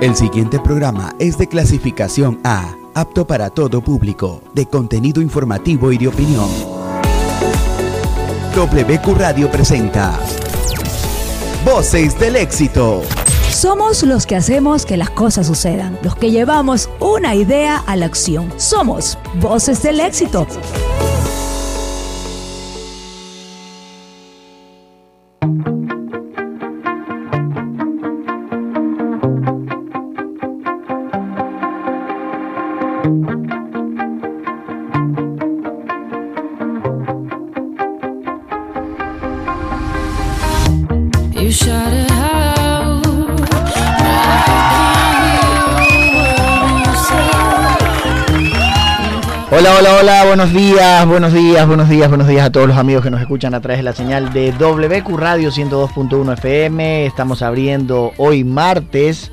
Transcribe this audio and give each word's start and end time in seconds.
El 0.00 0.16
siguiente 0.16 0.58
programa 0.58 1.14
es 1.18 1.38
de 1.38 1.46
clasificación 1.46 2.40
A, 2.44 2.74
apto 2.94 3.26
para 3.26 3.48
todo 3.50 3.80
público, 3.80 4.42
de 4.52 4.66
contenido 4.66 5.22
informativo 5.22 5.92
y 5.92 5.98
de 5.98 6.08
opinión. 6.08 6.48
WQ 8.54 9.14
Radio 9.16 9.50
presenta 9.50 10.18
Voces 11.64 12.18
del 12.18 12.36
éxito. 12.36 13.02
Somos 13.50 14.02
los 14.02 14.26
que 14.26 14.36
hacemos 14.36 14.84
que 14.84 14.96
las 14.96 15.10
cosas 15.10 15.46
sucedan, 15.46 15.98
los 16.02 16.16
que 16.16 16.30
llevamos 16.30 16.90
una 17.00 17.34
idea 17.34 17.82
a 17.86 17.96
la 17.96 18.06
acción. 18.06 18.52
Somos 18.56 19.16
Voces 19.40 19.82
del 19.82 20.00
éxito. 20.00 20.46
Hola, 49.56 49.76
hola, 49.78 49.98
hola, 50.00 50.24
buenos 50.24 50.52
días, 50.52 51.06
buenos 51.06 51.32
días, 51.32 51.64
buenos 51.68 51.88
días, 51.88 52.08
buenos 52.08 52.26
días 52.26 52.44
a 52.44 52.50
todos 52.50 52.66
los 52.66 52.76
amigos 52.76 53.04
que 53.04 53.10
nos 53.10 53.20
escuchan 53.20 53.54
a 53.54 53.60
través 53.60 53.78
de 53.78 53.84
la 53.84 53.92
señal 53.92 54.32
de 54.32 54.50
WQ 54.50 55.16
Radio 55.16 55.52
102.1 55.52 56.32
FM. 56.32 57.06
Estamos 57.06 57.40
abriendo 57.40 58.10
hoy 58.16 58.42
martes 58.42 59.30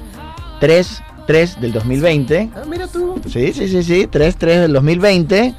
3, 0.59 1.02
3 1.26 1.59
del 1.59 1.73
2020. 1.73 2.52
Ah, 2.55 2.62
mira 2.70 2.85
tú. 2.85 3.20
Sí, 3.27 3.52
sí, 3.52 3.67
sí, 3.67 3.81
sí, 3.81 4.07
3, 4.12 4.35
3 4.35 4.62
del 4.62 4.73
2020. 4.73 5.55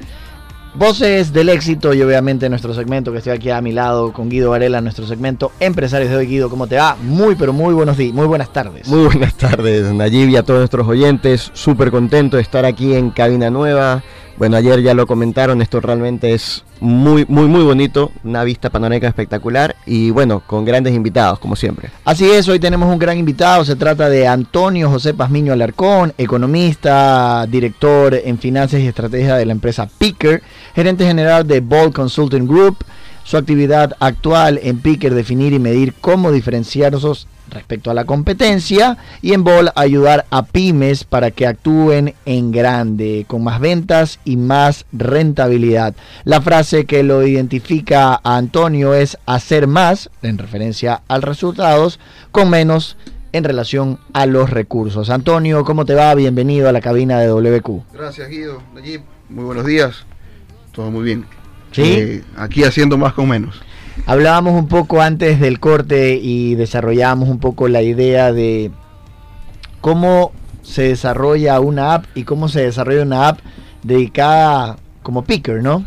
Voces 0.75 1.33
del 1.33 1.48
éxito 1.48 1.92
y 1.92 2.01
obviamente 2.01 2.48
nuestro 2.48 2.73
segmento 2.73 3.11
que 3.11 3.19
estoy 3.19 3.33
aquí 3.33 3.51
a 3.51 3.61
mi 3.61 3.73
lado 3.73 4.12
con 4.12 4.29
Guido 4.29 4.51
Varela, 4.51 4.81
nuestro 4.81 5.08
segmento 5.08 5.51
Empresarios 5.58 6.08
de 6.08 6.17
hoy. 6.19 6.27
Guido, 6.29 6.48
¿cómo 6.48 6.69
te 6.69 6.77
va? 6.77 6.97
Muy, 7.03 7.34
pero 7.34 7.53
muy 7.53 7.75
buenos 7.75 7.97
días, 7.97 8.14
muy 8.14 8.27
buenas 8.27 8.53
tardes. 8.53 8.86
Muy 8.86 9.06
buenas 9.06 9.34
tardes, 9.34 9.92
Nayib 9.92 10.29
y 10.29 10.36
a 10.36 10.45
todos 10.45 10.61
nuestros 10.61 10.86
oyentes. 10.86 11.51
Súper 11.53 11.91
contento 11.91 12.36
de 12.36 12.42
estar 12.42 12.64
aquí 12.64 12.95
en 12.95 13.11
Cabina 13.11 13.51
Nueva. 13.51 14.05
Bueno, 14.36 14.56
ayer 14.56 14.83
ya 14.83 14.94
lo 14.94 15.06
comentaron, 15.06 15.62
esto 15.62 15.80
realmente 15.80 16.33
es 16.33 16.64
muy, 16.80 17.25
muy, 17.28 17.47
muy 17.47 17.62
bonito. 17.62 18.11
Una 18.25 18.44
vista 18.44 18.70
panorámica 18.70 19.06
espectacular 19.06 19.77
y 19.86 20.11
bueno, 20.11 20.42
con 20.47 20.64
grandes 20.64 20.94
invitados, 20.94 21.39
como 21.39 21.55
siempre. 21.55 21.91
Así 22.05 22.28
es, 22.28 22.48
hoy 22.48 22.58
tenemos 22.58 22.92
un 22.92 22.98
gran 22.98 23.19
invitado, 23.19 23.64
se 23.64 23.77
trata 23.77 24.08
de 24.08 24.27
Antonio 24.27 24.91
José 24.91 25.14
Pazmiño 25.14 25.52
Alarcón, 25.52 26.12
economista, 26.19 27.47
director 27.47 28.14
en 28.14 28.39
finanzas 28.39 28.80
y 28.80 28.86
estrategia 28.86 29.36
de 29.36 29.47
la 29.47 29.52
empresa 29.52 29.89
Picker, 29.98 30.42
gerente 30.74 31.06
general 31.06 31.46
de 31.46 31.61
Ball 31.61 31.92
Consulting 31.92 32.46
Group. 32.46 32.78
Su 33.24 33.36
actividad 33.36 33.96
actual 34.00 34.58
en 34.64 34.80
Picker 34.80 35.14
definir 35.14 35.52
y 35.52 35.61
medir 35.61 35.94
cómo 36.00 36.33
diferenciarnos 36.33 37.28
respecto 37.53 37.91
a 37.91 37.95
la 37.95 38.05
competencia 38.05 38.98
y 39.20 39.33
en 39.33 39.45
Ball 39.45 39.70
ayudar 39.77 40.27
a 40.31 40.45
pymes 40.45 41.05
para 41.05 41.31
que 41.31 41.47
actúen 41.47 42.14
en 42.27 42.50
grande, 42.50 43.25
con 43.28 43.45
más 43.45 43.61
ventas 43.61 44.19
y 44.25 44.36
más 44.36 44.86
rentabilidad. 44.92 45.95
La 46.25 46.41
frase 46.41 46.84
que 46.84 47.03
lo 47.03 47.27
identifica 47.27 48.14
a 48.14 48.36
Antonio 48.36 48.95
es 48.95 49.19
hacer 49.27 49.67
más, 49.67 50.11
en 50.23 50.39
referencia 50.39 51.03
a 51.08 51.19
resultados, 51.19 52.00
con 52.30 52.50
menos 52.50 52.97
en 53.33 53.45
relación 53.45 53.98
a 54.12 54.27
los 54.27 54.50
recursos. 54.50 55.11
Antonio, 55.11 55.64
¿cómo 55.64 55.84
te 55.84 55.95
va? 55.95 56.14
Bienvenido 56.14 56.69
a 56.69 56.73
la 56.73 56.80
cabina 56.80 57.19
de 57.19 57.28
WQ. 57.28 57.92
Gracias 57.92 58.28
Guido, 58.28 58.62
muy 59.28 59.45
buenos 59.45 59.64
días. 59.64 60.05
Todo 60.73 60.91
muy 60.91 61.05
bien. 61.05 61.27
¿Sí? 61.73 61.83
Eh, 61.83 62.25
aquí 62.36 62.64
haciendo 62.64 62.98
más 62.98 63.14
con 63.14 63.29
menos. 63.29 63.61
Hablábamos 64.07 64.55
un 64.55 64.69
poco 64.69 65.01
antes 65.01 65.41
del 65.41 65.61
corte 65.61 66.19
y 66.20 66.55
desarrollábamos 66.55 67.29
un 67.29 67.39
poco 67.39 67.69
la 67.69 67.83
idea 67.83 68.33
de 68.33 68.70
cómo 69.80 70.33
se 70.63 70.83
desarrolla 70.83 71.61
una 71.61 71.95
app 71.95 72.05
y 72.14 72.25
cómo 72.25 72.48
se 72.48 72.63
desarrolla 72.63 73.02
una 73.02 73.29
app 73.29 73.41
dedicada 73.83 74.77
como 75.02 75.25
picker, 75.25 75.63
¿no? 75.63 75.85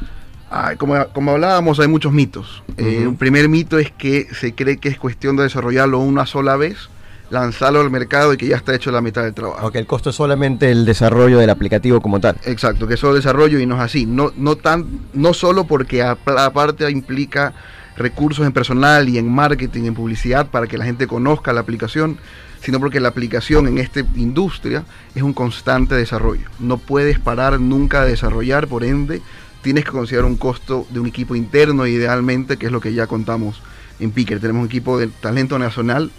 Ah, 0.51 0.73
como, 0.77 1.07
como 1.07 1.31
hablábamos, 1.31 1.79
hay 1.79 1.87
muchos 1.87 2.13
mitos. 2.13 2.63
Eh, 2.77 3.05
un 3.07 3.17
primer 3.17 3.49
mito 3.49 3.79
es 3.79 3.91
que 3.91 4.27
se 4.33 4.53
cree 4.53 4.77
que 4.77 4.89
es 4.89 4.99
cuestión 4.99 5.35
de 5.35 5.43
desarrollarlo 5.43 5.99
una 5.99 6.25
sola 6.25 6.55
vez, 6.55 6.89
lanzarlo 7.29 7.81
al 7.81 7.89
mercado 7.89 8.33
y 8.33 8.37
que 8.37 8.47
ya 8.47 8.55
está 8.55 8.75
hecho 8.75 8.91
la 8.91 9.01
mitad 9.01 9.23
del 9.23 9.33
trabajo. 9.33 9.59
Aunque 9.59 9.79
el 9.79 9.87
costo 9.87 10.11
es 10.11 10.15
solamente 10.15 10.71
el 10.71 10.85
desarrollo 10.85 11.39
del 11.39 11.49
aplicativo 11.49 11.99
como 11.99 12.19
tal. 12.19 12.37
Exacto, 12.45 12.87
que 12.87 12.93
es 12.93 13.01
desarrollo 13.01 13.59
y 13.59 13.65
no 13.65 13.75
es 13.75 13.81
así. 13.81 14.05
No, 14.05 14.31
no, 14.37 14.55
tan, 14.55 14.85
no 15.13 15.33
solo 15.33 15.65
porque 15.65 16.03
aparte 16.03 16.89
implica 16.89 17.53
recursos 17.97 18.45
en 18.45 18.51
personal 18.51 19.09
y 19.09 19.17
en 19.17 19.31
marketing, 19.31 19.83
en 19.83 19.93
publicidad, 19.93 20.47
para 20.47 20.67
que 20.67 20.77
la 20.77 20.85
gente 20.85 21.07
conozca 21.07 21.53
la 21.53 21.61
aplicación, 21.61 22.17
sino 22.61 22.79
porque 22.79 22.99
la 22.99 23.09
aplicación 23.09 23.67
en 23.67 23.77
esta 23.77 24.01
industria 24.15 24.83
es 25.13 25.23
un 25.23 25.33
constante 25.33 25.95
desarrollo. 25.95 26.49
No 26.59 26.77
puedes 26.77 27.19
parar 27.19 27.59
nunca 27.59 28.03
de 28.03 28.11
desarrollar, 28.11 28.67
por 28.67 28.83
ende, 28.83 29.21
tienes 29.61 29.85
que 29.85 29.91
considerar 29.91 30.25
un 30.25 30.37
costo 30.37 30.85
de 30.89 30.99
un 30.99 31.07
equipo 31.07 31.35
interno, 31.35 31.87
idealmente, 31.87 32.57
que 32.57 32.67
es 32.67 32.71
lo 32.71 32.81
que 32.81 32.93
ya 32.93 33.07
contamos 33.07 33.61
en 33.99 34.11
Picker. 34.11 34.39
Tenemos 34.39 34.61
un 34.61 34.67
equipo 34.67 34.99
de 34.99 35.07
talento 35.07 35.57
nacional, 35.57 36.11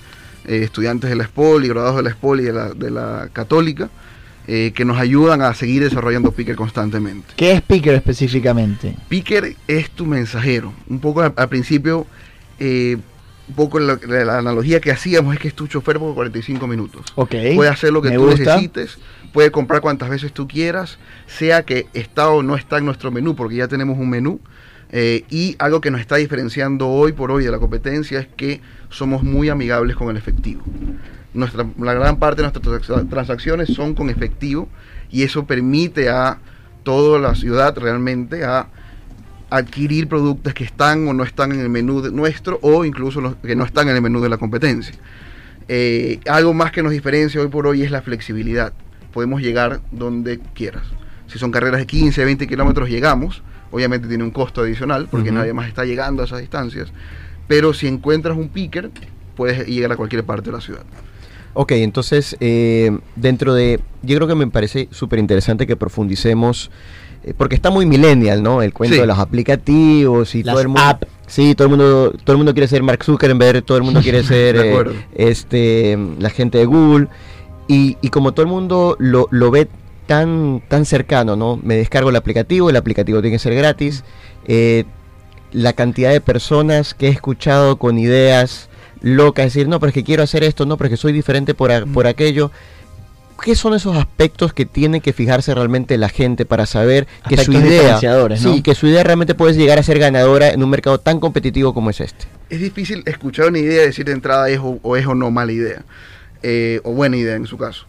eh, 0.45 0.63
estudiantes 0.63 1.11
de 1.11 1.17
la 1.17 1.25
SPOL 1.25 1.65
y 1.65 1.69
graduados 1.69 1.97
de 1.97 2.03
la 2.03 2.11
SPOL 2.11 2.41
y 2.41 2.45
de 2.45 2.53
la, 2.53 2.71
de 2.71 2.91
la 2.91 3.29
Católica, 3.33 3.91
eh, 4.49 4.73
que 4.75 4.84
nos 4.84 4.99
ayudan 4.99 5.43
a 5.43 5.53
seguir 5.55 5.83
desarrollando 5.83 6.31
Picker 6.33 6.55
constantemente. 6.57 7.34
¿Qué 7.37 7.53
es 7.53 7.62
picker 7.62 7.95
específicamente? 7.95 8.95
Picker 9.09 9.57
es 9.67 9.91
tu 9.91 10.07
mensajero. 10.07 10.73
Un 10.89 11.01
poco 11.01 11.23
al, 11.23 11.33
al 11.37 11.49
principio, 11.49 12.07
eh, 12.59 12.97
un 13.49 13.55
poco 13.55 13.79
la, 13.79 13.99
la- 14.07 14.25
la 14.25 14.39
analogía 14.39 14.81
que 14.81 14.91
hacíamos 14.91 15.34
es 15.34 15.41
que 15.41 15.49
es 15.49 15.55
tu 15.55 15.67
chofer 15.67 15.99
por 15.99 16.15
45 16.15 16.67
minutos. 16.67 17.07
Ok. 17.15 17.34
Puede 17.55 17.71
hacer 17.71 17.93
lo 17.93 18.03
que 18.03 18.11
tú 18.12 18.27
gusta. 18.27 18.45
necesites, 18.57 18.99
puede 19.33 19.51
comprar 19.51 19.81
cuantas 19.81 20.09
veces 20.11 20.33
tú 20.33 20.47
quieras, 20.49 20.99
sea 21.27 21.63
que 21.65 21.87
está 21.93 22.28
o 22.31 22.43
no 22.43 22.57
está 22.57 22.78
en 22.78 22.84
nuestro 22.87 23.11
menú, 23.11 23.34
porque 23.37 23.57
ya 23.57 23.69
tenemos 23.69 23.99
un 23.99 24.11
menú. 24.11 24.41
Eh, 24.93 25.25
y 25.31 25.57
algo 25.59 25.81
que 25.81 25.91
nos 25.91 26.01
está 26.01 26.15
diferenciando 26.17 26.87
hoy 26.89 27.11
por 27.13 27.33
hoy 27.33 27.45
de 27.45 27.51
la 27.51 27.59
competencia 27.59 28.21
es 28.21 28.28
que 28.37 28.61
somos 28.89 29.25
muy 29.25 29.49
amigables 29.49 29.97
con 29.97 30.09
el 30.11 30.17
efectivo. 30.17 30.63
Nuestra, 31.37 31.67
la 31.79 31.95
gran 31.95 32.19
parte 32.19 32.43
de 32.43 32.49
nuestras 32.51 32.65
transac- 32.89 33.09
transacciones 33.09 33.69
son 33.75 33.95
con 33.95 34.11
efectivo 34.11 34.69
y 35.11 35.23
eso 35.23 35.47
permite 35.47 36.09
a 36.09 36.39
toda 36.83 37.19
la 37.19 37.35
ciudad 37.35 37.77
realmente 37.79 38.45
a 38.45 38.69
adquirir 39.51 40.09
productos 40.09 40.55
que 40.55 40.65
están 40.65 41.07
o 41.09 41.13
no 41.13 41.23
están 41.23 41.53
en 41.53 41.61
el 41.61 41.69
menú 41.69 42.01
de 42.03 42.11
nuestro 42.11 42.59
o 42.63 42.85
incluso 42.85 43.21
los 43.21 43.37
que 43.37 43.55
no 43.55 43.65
están 43.65 43.89
en 43.89 43.97
el 43.97 44.03
menú 44.03 44.21
de 44.21 44.29
la 44.29 44.39
competencia. 44.39 44.95
Eh, 45.69 46.21
algo 46.29 46.55
más 46.55 46.73
que 46.73 46.83
nos 46.83 46.93
diferencia 46.93 47.41
hoy 47.41 47.49
por 47.49 47.67
hoy 47.67 47.83
es 47.83 47.91
la 47.91 48.03
flexibilidad. 48.03 48.73
Podemos 49.13 49.41
llegar 49.43 49.81
donde 49.93 50.39
quieras. 50.55 50.83
Si 51.27 51.39
son 51.39 51.51
carreras 51.51 51.81
de 51.81 51.87
15, 51.87 52.25
20 52.25 52.47
kilómetros, 52.47 52.89
llegamos. 52.89 53.43
Obviamente 53.71 54.07
tiene 54.09 54.23
un 54.25 54.31
costo 54.31 54.61
adicional 54.63 55.09
porque 55.11 55.31
nadie 55.33 55.53
más 55.53 55.69
está 55.69 55.85
llegando 55.85 56.23
a 56.23 56.27
esas 56.27 56.41
distancias. 56.41 56.89
Pero 57.49 57.73
si 57.75 57.87
encuentras 57.89 58.37
un 58.37 58.49
picker, 58.49 58.91
puedes 59.37 59.67
llegar 59.67 59.93
a 59.93 59.97
cualquier 59.97 60.25
parte 60.25 60.51
de 60.51 60.57
la 60.57 60.61
ciudad. 60.61 60.83
Ok, 61.59 61.72
entonces, 61.72 62.37
eh, 62.41 62.97
dentro 63.17 63.55
de. 63.55 63.81
Yo 64.03 64.17
creo 64.17 64.28
que 64.28 64.34
me 64.34 64.47
parece 64.47 64.89
súper 64.91 65.19
interesante 65.19 65.67
que 65.67 65.75
profundicemos. 65.77 66.71
eh, 67.25 67.34
porque 67.37 67.56
está 67.56 67.71
muy 67.71 67.87
millennial, 67.87 68.41
¿no? 68.43 68.62
El 68.62 68.72
cuento 68.72 68.94
Sí. 68.94 69.00
de 69.00 69.06
los 69.06 69.19
aplicativos 69.19 70.34
y 70.37 70.43
Las 70.45 70.53
todo 70.53 70.62
el 70.62 70.69
mundo. 70.69 70.83
app. 70.83 71.03
Sí, 71.27 71.55
todo 71.56 71.65
el 71.66 71.71
mundo, 71.71 72.12
todo 72.22 72.33
el 72.34 72.37
mundo 72.37 72.53
quiere 72.53 72.69
ser 72.69 72.83
Mark 72.84 73.03
Zuckerberg, 73.03 73.62
todo 73.65 73.78
el 73.78 73.83
mundo 73.84 74.00
quiere 74.00 74.22
ser 74.22 74.55
eh, 74.56 74.84
este 75.16 75.99
la 76.21 76.31
gente 76.31 76.59
de 76.59 76.66
Google. 76.66 77.09
Y, 77.69 77.97
y 78.00 78.11
como 78.11 78.33
todo 78.33 78.43
el 78.43 78.53
mundo 78.53 78.97
lo, 79.01 79.27
lo 79.33 79.51
ve 79.51 79.66
tan, 80.07 80.63
tan 80.69 80.84
cercano, 80.84 81.34
¿no? 81.34 81.59
Me 81.65 81.75
descargo 81.77 82.10
el 82.10 82.16
aplicativo, 82.16 82.71
el 82.71 82.77
aplicativo 82.77 83.21
tiene 83.21 83.34
que 83.36 83.41
ser 83.41 83.54
gratis. 83.54 84.04
eh, 84.47 84.84
la 85.53 85.72
cantidad 85.72 86.13
de 86.13 86.21
personas 86.21 86.92
que 86.92 87.07
he 87.07 87.10
escuchado 87.10 87.77
con 87.78 87.98
ideas 87.98 88.69
locas, 89.03 89.47
decir, 89.47 89.69
no, 89.69 89.78
pero 89.81 89.89
es 89.89 89.95
que 89.95 90.04
quiero 90.04 90.22
hacer 90.22 90.43
esto, 90.45 90.66
no, 90.66 90.77
pero 90.77 90.87
es 90.89 90.91
que 90.93 90.97
soy 90.97 91.13
diferente 91.13 91.54
por, 91.54 91.71
a- 91.72 91.84
por 91.87 92.07
aquello. 92.07 92.51
¿Qué 93.45 93.54
son 93.54 93.75
esos 93.75 93.95
aspectos 93.98 94.54
que 94.54 94.65
tiene 94.65 95.03
que 95.03 95.13
fijarse 95.13 95.54
realmente 95.54 95.98
la 95.98 96.09
gente 96.09 96.47
para 96.47 96.65
saber 96.65 97.07
que 97.28 97.37
su 97.37 97.53
idea, 97.53 97.98
¿no? 98.37 98.54
sí, 98.54 98.63
que 98.63 98.75
su 98.75 98.87
idea 98.87 99.03
realmente 99.04 99.34
puede 99.34 99.53
llegar 99.54 99.78
a 99.78 99.83
ser 99.83 99.98
ganadora 99.98 100.48
en 100.48 100.63
un 100.63 100.71
mercado 100.71 100.98
tan 100.98 101.21
competitivo 101.21 101.75
como 101.75 101.91
es 101.91 102.01
este? 102.01 102.25
es 102.48 102.60
difícil 102.60 103.03
escuchar 103.04 103.48
una 103.48 103.59
idea 103.59 103.83
y 103.83 103.87
decir 103.89 104.07
de 104.07 104.13
entrada 104.13 104.48
es 104.48 104.59
o, 104.59 104.78
o 104.83 104.97
es 104.97 105.04
o 105.07 105.15
no 105.15 105.31
mala 105.31 105.53
idea, 105.53 105.84
eh, 106.43 106.81
o 106.84 106.93
buena 106.93 107.19
idea 107.19 107.34
en 107.34 107.47
su 107.47 107.59
caso. 107.59 107.84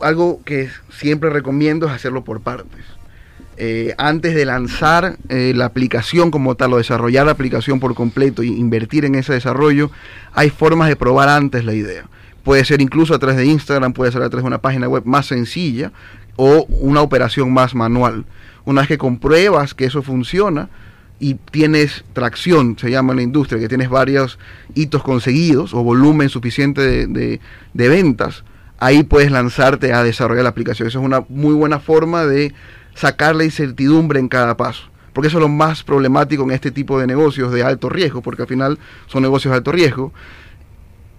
Algo 0.00 0.40
que 0.44 0.68
siempre 0.92 1.30
recomiendo 1.30 1.86
es 1.86 1.92
hacerlo 1.92 2.22
por 2.22 2.40
partes. 2.40 2.84
Eh, 3.58 3.94
antes 3.98 4.34
de 4.34 4.44
lanzar 4.44 5.16
eh, 5.28 5.52
la 5.54 5.66
aplicación 5.66 6.30
como 6.30 6.54
tal 6.54 6.72
o 6.72 6.78
desarrollar 6.78 7.26
la 7.26 7.32
aplicación 7.32 7.80
por 7.80 7.94
completo 7.94 8.42
y 8.42 8.48
invertir 8.48 9.04
en 9.04 9.14
ese 9.14 9.34
desarrollo, 9.34 9.90
hay 10.32 10.50
formas 10.50 10.88
de 10.88 10.96
probar 10.96 11.28
antes 11.28 11.64
la 11.64 11.74
idea. 11.74 12.04
Puede 12.44 12.64
ser 12.64 12.80
incluso 12.80 13.14
a 13.14 13.18
través 13.18 13.36
de 13.36 13.44
Instagram, 13.46 13.92
puede 13.92 14.10
ser 14.10 14.22
a 14.22 14.28
través 14.30 14.42
de 14.42 14.48
una 14.48 14.62
página 14.62 14.88
web 14.88 15.04
más 15.04 15.26
sencilla 15.26 15.92
o 16.36 16.64
una 16.68 17.02
operación 17.02 17.52
más 17.52 17.74
manual. 17.74 18.24
Una 18.64 18.80
vez 18.80 18.88
que 18.88 18.98
compruebas 18.98 19.74
que 19.74 19.84
eso 19.84 20.02
funciona 20.02 20.68
y 21.20 21.34
tienes 21.34 22.04
tracción, 22.14 22.76
se 22.80 22.90
llama 22.90 23.12
en 23.12 23.18
la 23.18 23.22
industria, 23.22 23.60
que 23.60 23.68
tienes 23.68 23.90
varios 23.90 24.38
hitos 24.74 25.02
conseguidos 25.04 25.72
o 25.74 25.84
volumen 25.84 26.28
suficiente 26.30 26.80
de, 26.80 27.38
de- 27.74 27.88
ventas, 27.88 28.42
ahí 28.80 29.04
puedes 29.04 29.30
lanzarte 29.30 29.92
a 29.92 30.02
desarrollar 30.02 30.42
la 30.42 30.50
aplicación. 30.50 30.88
Eso 30.88 30.98
es 30.98 31.04
una 31.04 31.22
muy 31.28 31.54
buena 31.54 31.78
forma 31.78 32.24
de 32.24 32.52
sacar 32.94 33.34
la 33.34 33.44
incertidumbre 33.44 34.20
en 34.20 34.28
cada 34.28 34.56
paso. 34.56 34.92
Porque 35.12 35.28
eso 35.28 35.38
es 35.38 35.42
lo 35.42 35.48
más 35.48 35.82
problemático 35.82 36.42
en 36.44 36.52
este 36.52 36.70
tipo 36.70 36.98
de 36.98 37.06
negocios 37.06 37.52
de 37.52 37.62
alto 37.62 37.88
riesgo, 37.88 38.22
porque 38.22 38.42
al 38.42 38.48
final 38.48 38.78
son 39.06 39.22
negocios 39.22 39.52
de 39.52 39.58
alto 39.58 39.72
riesgo, 39.72 40.12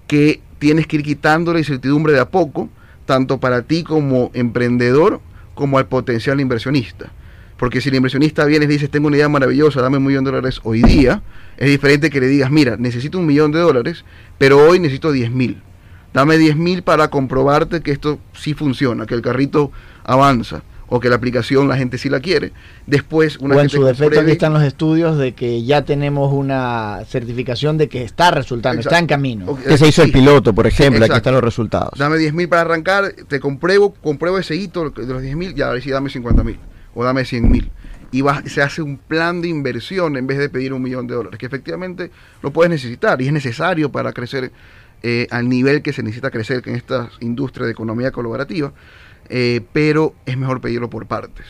que 0.08 0.42
tienes 0.60 0.88
que 0.88 0.98
ir 0.98 1.04
quitando 1.04 1.54
la 1.54 1.60
incertidumbre 1.60 2.14
de 2.14 2.20
a 2.20 2.30
poco, 2.30 2.70
tanto 3.06 3.40
para 3.40 3.62
ti 3.64 3.84
como 3.84 4.32
emprendedor, 4.34 5.22
como 5.54 5.78
al 5.78 5.86
potencial 5.88 6.40
inversionista. 6.40 7.12
Porque 7.58 7.82
si 7.82 7.90
el 7.90 7.96
inversionista 7.96 8.46
viene 8.46 8.66
y 8.66 8.68
le 8.68 8.74
dices, 8.74 8.90
tengo 8.90 9.08
una 9.08 9.18
idea 9.18 9.30
maravillosa, 9.30 9.82
dame 9.82 9.98
un 9.98 10.06
millón 10.06 10.24
de 10.24 10.32
dólares 10.32 10.60
hoy 10.64 10.82
día, 10.82 11.22
es 11.58 11.70
diferente 11.70 12.10
que 12.10 12.20
le 12.20 12.28
digas, 12.28 12.50
mira, 12.50 12.78
necesito 12.78 13.20
un 13.20 13.28
millón 13.28 13.52
de 13.52 13.60
dólares, 13.60 14.06
pero 14.40 14.58
hoy 14.58 14.80
necesito 14.80 15.12
10 15.12 15.32
mil. 15.32 15.62
Dame 16.14 16.38
10 16.38 16.58
mil 16.58 16.84
para 16.84 17.10
comprobarte 17.10 17.82
que 17.82 17.92
esto 17.92 18.20
sí 18.34 18.54
funciona, 18.54 19.06
que 19.06 19.14
el 19.14 19.22
carrito 19.22 19.72
avanza 20.04 20.64
o 20.96 21.00
que 21.00 21.10
la 21.10 21.16
aplicación 21.16 21.68
la 21.68 21.76
gente 21.76 21.98
sí 21.98 22.08
la 22.08 22.20
quiere. 22.20 22.52
Después, 22.86 23.40
una 23.40 23.56
o 23.56 23.58
en 23.58 23.64
vez 23.64 23.72
que 23.72 23.78
su 23.80 23.84
defecto 23.84 24.20
aquí 24.20 24.30
están 24.30 24.54
los 24.54 24.62
estudios 24.62 25.18
de 25.18 25.34
que 25.34 25.64
ya 25.64 25.84
tenemos 25.84 26.32
una 26.32 27.00
certificación 27.08 27.80
de 27.80 27.90
que 27.90 28.04
está 28.04 28.30
resultando, 28.30 28.80
está 28.80 29.00
en 29.00 29.08
camino. 29.08 29.58
Que 29.58 29.76
se 29.76 29.88
hizo 29.88 30.04
el 30.04 30.12
piloto, 30.12 30.54
por 30.54 30.68
ejemplo, 30.68 31.04
aquí 31.04 31.16
están 31.16 31.34
los 31.34 31.44
resultados. 31.44 31.98
Dame 31.98 32.20
10 32.20 32.36
mil 32.36 32.48
para 32.48 32.62
arrancar, 32.62 33.12
te 33.28 33.40
compruebo, 33.40 33.96
compruebo 34.04 34.38
ese 34.38 34.56
hito 34.56 34.92
de 34.92 35.08
los 35.08 35.24
10 35.24 35.36
mil, 35.36 35.56
ya 35.56 35.70
ahora 35.70 35.82
sí 35.82 35.90
dame 35.90 36.12
50 36.12 36.44
mil 36.44 36.60
o 36.94 37.04
dame 37.04 37.26
100 37.26 37.52
mil. 37.52 37.72
Y 38.12 38.22
se 38.46 38.62
hace 38.62 38.84
un 38.84 38.98
plan 38.98 39.42
de 39.42 39.48
inversión 39.48 40.16
en 40.16 40.28
vez 40.28 40.38
de 40.38 40.48
pedir 40.48 40.74
un 40.74 40.84
millón 40.84 41.08
de 41.08 41.16
dólares, 41.16 41.40
que 41.40 41.48
efectivamente 41.48 42.12
lo 42.44 42.54
puedes 42.54 42.70
necesitar 42.70 43.20
y 43.20 43.26
es 43.26 43.34
necesario 43.34 43.92
para 43.92 44.14
crecer 44.14 44.52
eh, 45.02 45.28
al 45.32 45.50
nivel 45.50 45.82
que 45.82 45.92
se 45.92 46.04
necesita 46.04 46.30
crecer 46.30 46.62
en 46.68 46.76
esta 46.76 47.10
industria 47.20 47.66
de 47.66 47.72
economía 47.72 48.12
colaborativa, 48.12 48.72
eh, 49.36 49.62
pero 49.74 50.14
es 50.28 50.38
mejor 50.38 50.62
pedirlo 50.62 50.90
por 50.92 51.08
partes. 51.08 51.46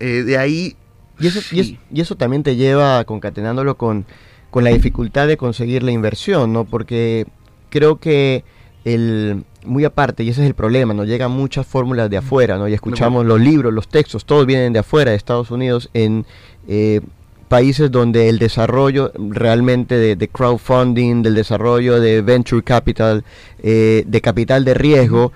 Eh, 0.00 0.24
de 0.24 0.36
ahí... 0.38 0.76
Y 1.20 1.28
eso, 1.28 1.38
y, 1.52 1.60
es- 1.60 1.66
sí. 1.68 1.78
y 1.92 2.00
eso 2.00 2.16
también 2.16 2.42
te 2.42 2.56
lleva, 2.56 3.04
concatenándolo 3.04 3.76
con, 3.76 4.04
con 4.50 4.64
la 4.64 4.70
dificultad 4.70 5.28
de 5.28 5.36
conseguir 5.36 5.84
la 5.84 5.92
inversión, 5.92 6.52
¿no? 6.52 6.64
Porque 6.64 7.26
creo 7.70 8.00
que 8.00 8.42
el 8.84 9.44
muy 9.64 9.84
aparte, 9.84 10.24
y 10.24 10.28
ese 10.30 10.40
es 10.42 10.48
el 10.48 10.54
problema, 10.54 10.92
¿no? 10.94 11.04
Llegan 11.04 11.30
muchas 11.30 11.64
fórmulas 11.64 12.10
de 12.10 12.16
afuera, 12.16 12.58
¿no? 12.58 12.66
Y 12.66 12.74
escuchamos 12.74 13.24
los 13.24 13.40
libros, 13.40 13.72
los 13.72 13.86
textos, 13.86 14.24
todos 14.24 14.44
vienen 14.44 14.72
de 14.72 14.80
afuera, 14.80 15.12
de 15.12 15.16
Estados 15.16 15.52
Unidos, 15.52 15.88
en 15.94 16.26
eh, 16.66 17.00
países 17.46 17.88
donde 17.92 18.28
el 18.28 18.40
desarrollo 18.40 19.12
realmente 19.16 19.94
de, 19.94 20.16
de 20.16 20.26
crowdfunding, 20.26 21.22
del 21.22 21.36
desarrollo 21.36 22.00
de 22.00 22.22
venture 22.22 22.64
capital, 22.64 23.22
eh, 23.62 24.02
de 24.04 24.20
capital 24.20 24.64
de 24.64 24.74
riesgo, 24.74 25.30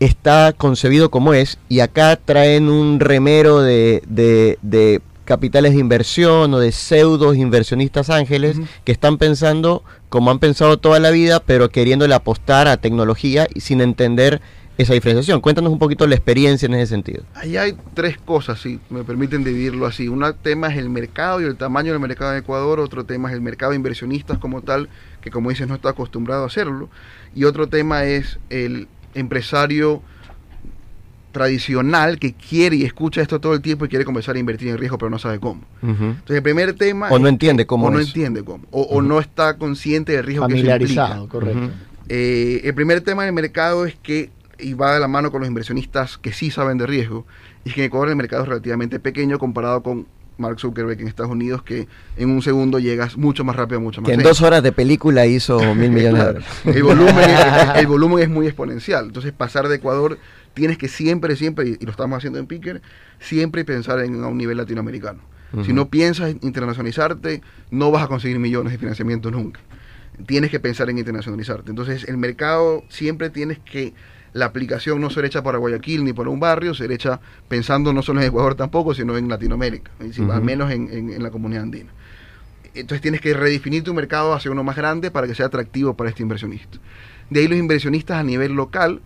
está 0.00 0.52
concebido 0.56 1.10
como 1.10 1.34
es 1.34 1.58
y 1.68 1.80
acá 1.80 2.16
traen 2.16 2.68
un 2.68 3.00
remero 3.00 3.60
de, 3.60 4.02
de- 4.06 4.58
de 4.62 5.00
capitales 5.24 5.72
de 5.72 5.80
inversión 5.80 6.52
o 6.52 6.58
de 6.58 6.70
pseudos 6.72 7.36
inversionistas 7.36 8.10
ángeles 8.10 8.58
que 8.84 8.92
están 8.92 9.16
pensando 9.16 9.82
como 10.10 10.30
han 10.30 10.38
pensado 10.38 10.76
toda 10.78 10.98
la 11.00 11.10
vida 11.10 11.40
pero 11.40 11.70
queriéndole 11.70 12.14
apostar 12.14 12.68
a 12.68 12.76
tecnología 12.76 13.46
y 13.54 13.60
sin 13.60 13.80
entender 13.80 14.42
esa 14.76 14.92
diferenciación. 14.92 15.40
Cuéntanos 15.40 15.70
un 15.72 15.78
poquito 15.78 16.04
la 16.08 16.16
experiencia 16.16 16.66
en 16.66 16.74
ese 16.74 16.88
sentido. 16.88 17.22
Ahí 17.34 17.56
hay 17.56 17.76
tres 17.94 18.18
cosas, 18.18 18.60
si 18.60 18.80
me 18.90 19.04
permiten 19.04 19.44
dividirlo 19.44 19.86
así. 19.86 20.08
Un 20.08 20.24
tema 20.42 20.66
es 20.66 20.76
el 20.78 20.90
mercado 20.90 21.40
y 21.40 21.44
el 21.44 21.54
tamaño 21.56 21.92
del 21.92 22.00
mercado 22.00 22.32
en 22.32 22.38
Ecuador, 22.38 22.80
otro 22.80 23.04
tema 23.04 23.28
es 23.28 23.34
el 23.36 23.40
mercado 23.40 23.70
de 23.70 23.76
inversionistas 23.76 24.38
como 24.38 24.62
tal, 24.62 24.88
que 25.20 25.30
como 25.30 25.50
dices 25.50 25.68
no 25.68 25.76
está 25.76 25.90
acostumbrado 25.90 26.42
a 26.42 26.48
hacerlo, 26.48 26.88
y 27.36 27.44
otro 27.44 27.68
tema 27.68 28.02
es 28.04 28.40
el 28.50 28.88
empresario 29.14 30.02
tradicional 31.32 32.18
que 32.20 32.32
quiere 32.32 32.76
y 32.76 32.84
escucha 32.84 33.20
esto 33.20 33.40
todo 33.40 33.54
el 33.54 33.60
tiempo 33.60 33.84
y 33.84 33.88
quiere 33.88 34.04
comenzar 34.04 34.36
a 34.36 34.38
invertir 34.38 34.68
en 34.68 34.78
riesgo 34.78 34.98
pero 34.98 35.10
no 35.10 35.18
sabe 35.18 35.40
cómo. 35.40 35.62
Entonces 35.82 36.36
el 36.36 36.42
primer 36.42 36.74
tema... 36.74 37.08
O 37.10 37.18
no 37.18 37.26
es- 37.26 37.32
entiende 37.32 37.66
cómo 37.66 37.86
o 37.86 37.90
no 37.90 37.98
es. 37.98 38.06
entiende 38.08 38.44
cómo, 38.44 38.64
o, 38.70 38.82
o 38.82 39.02
no 39.02 39.18
está 39.18 39.56
consciente 39.58 40.12
del 40.12 40.24
riesgo 40.24 40.46
que 40.46 40.54
eso 40.54 40.62
Familiarizado, 40.62 41.24
implica. 41.24 41.32
correcto. 41.32 41.58
Ujú. 41.64 41.70
Eh, 42.08 42.60
el 42.64 42.74
primer 42.74 43.00
tema 43.00 43.24
del 43.24 43.32
mercado 43.32 43.84
es 43.86 43.96
que, 43.96 44.30
y 44.58 44.74
va 44.74 44.94
de 44.94 45.00
la 45.00 45.08
mano 45.08 45.32
con 45.32 45.40
los 45.40 45.48
inversionistas 45.48 46.18
que 46.18 46.32
sí 46.32 46.50
saben 46.52 46.78
de 46.78 46.86
riesgo, 46.86 47.26
y 47.64 47.70
es 47.70 47.74
que 47.74 47.80
en 47.80 47.86
Ecuador 47.86 48.10
el 48.10 48.16
mercado 48.16 48.42
es 48.44 48.48
relativamente 48.48 49.00
pequeño 49.00 49.38
comparado 49.38 49.82
con 49.82 50.06
Mark 50.38 50.58
Zuckerberg 50.60 51.00
en 51.00 51.08
Estados 51.08 51.30
Unidos, 51.32 51.62
que 51.62 51.86
en 52.16 52.30
un 52.30 52.42
segundo 52.42 52.78
llegas 52.78 53.16
mucho 53.16 53.44
más 53.44 53.56
rápido, 53.56 53.80
mucho 53.80 54.00
más 54.00 54.08
Que 54.08 54.14
en 54.14 54.18
lejos. 54.20 54.38
dos 54.38 54.46
horas 54.46 54.62
de 54.62 54.72
película 54.72 55.26
hizo 55.26 55.58
mil 55.74 55.90
millones 55.90 56.20
de 56.20 56.26
dólares. 56.26 56.44
El 56.64 56.82
volumen, 56.82 57.18
es, 57.30 57.68
el 57.76 57.86
volumen 57.86 58.18
es 58.20 58.28
muy 58.28 58.46
exponencial. 58.46 59.06
Entonces, 59.06 59.32
pasar 59.32 59.68
de 59.68 59.76
Ecuador, 59.76 60.18
tienes 60.54 60.78
que 60.78 60.88
siempre, 60.88 61.36
siempre, 61.36 61.76
y 61.80 61.84
lo 61.84 61.90
estamos 61.90 62.16
haciendo 62.18 62.38
en 62.38 62.46
Picker, 62.46 62.82
siempre 63.20 63.64
pensar 63.64 64.00
en 64.00 64.22
a 64.22 64.28
un 64.28 64.38
nivel 64.38 64.56
latinoamericano. 64.56 65.20
Si 65.64 65.72
no 65.72 65.88
piensas 65.88 66.30
en 66.30 66.40
internacionalizarte, 66.42 67.40
no 67.70 67.92
vas 67.92 68.02
a 68.02 68.08
conseguir 68.08 68.40
millones 68.40 68.72
de 68.72 68.78
financiamiento 68.78 69.30
nunca. 69.30 69.60
Tienes 70.26 70.50
que 70.50 70.58
pensar 70.58 70.90
en 70.90 70.98
internacionalizarte. 70.98 71.70
Entonces, 71.70 72.08
el 72.08 72.16
mercado 72.16 72.82
siempre 72.88 73.30
tienes 73.30 73.60
que 73.60 73.94
la 74.34 74.44
aplicación 74.46 75.00
no 75.00 75.08
ser 75.10 75.24
hecha 75.24 75.42
para 75.42 75.58
Guayaquil 75.58 76.04
ni 76.04 76.12
para 76.12 76.28
un 76.28 76.38
barrio, 76.40 76.74
ser 76.74 76.92
hecha 76.92 77.20
pensando 77.48 77.92
no 77.92 78.02
solo 78.02 78.20
en 78.20 78.26
Ecuador 78.26 78.54
tampoco, 78.54 78.92
sino 78.92 79.16
en 79.16 79.28
Latinoamérica, 79.28 79.90
al 80.32 80.42
menos 80.44 80.70
en- 80.70 80.88
en- 80.92 81.10
en 81.10 81.22
la 81.22 81.30
comunidad 81.30 81.62
andina. 81.62 81.90
Entonces 82.74 83.00
tienes 83.00 83.20
que 83.20 83.32
redefinir 83.34 83.84
tu 83.84 83.94
mercado 83.94 84.34
hacia 84.34 84.50
uno 84.50 84.64
más 84.64 84.76
grande 84.76 85.10
para 85.10 85.26
que 85.28 85.34
sea 85.34 85.46
atractivo 85.46 85.94
para 85.96 86.10
este 86.10 86.22
inversionista. 86.22 86.78
De 87.30 87.40
ahí 87.40 87.48
los 87.48 87.58
inversionistas 87.58 88.18
a 88.18 88.22
nivel 88.24 88.52
local, 88.54 89.00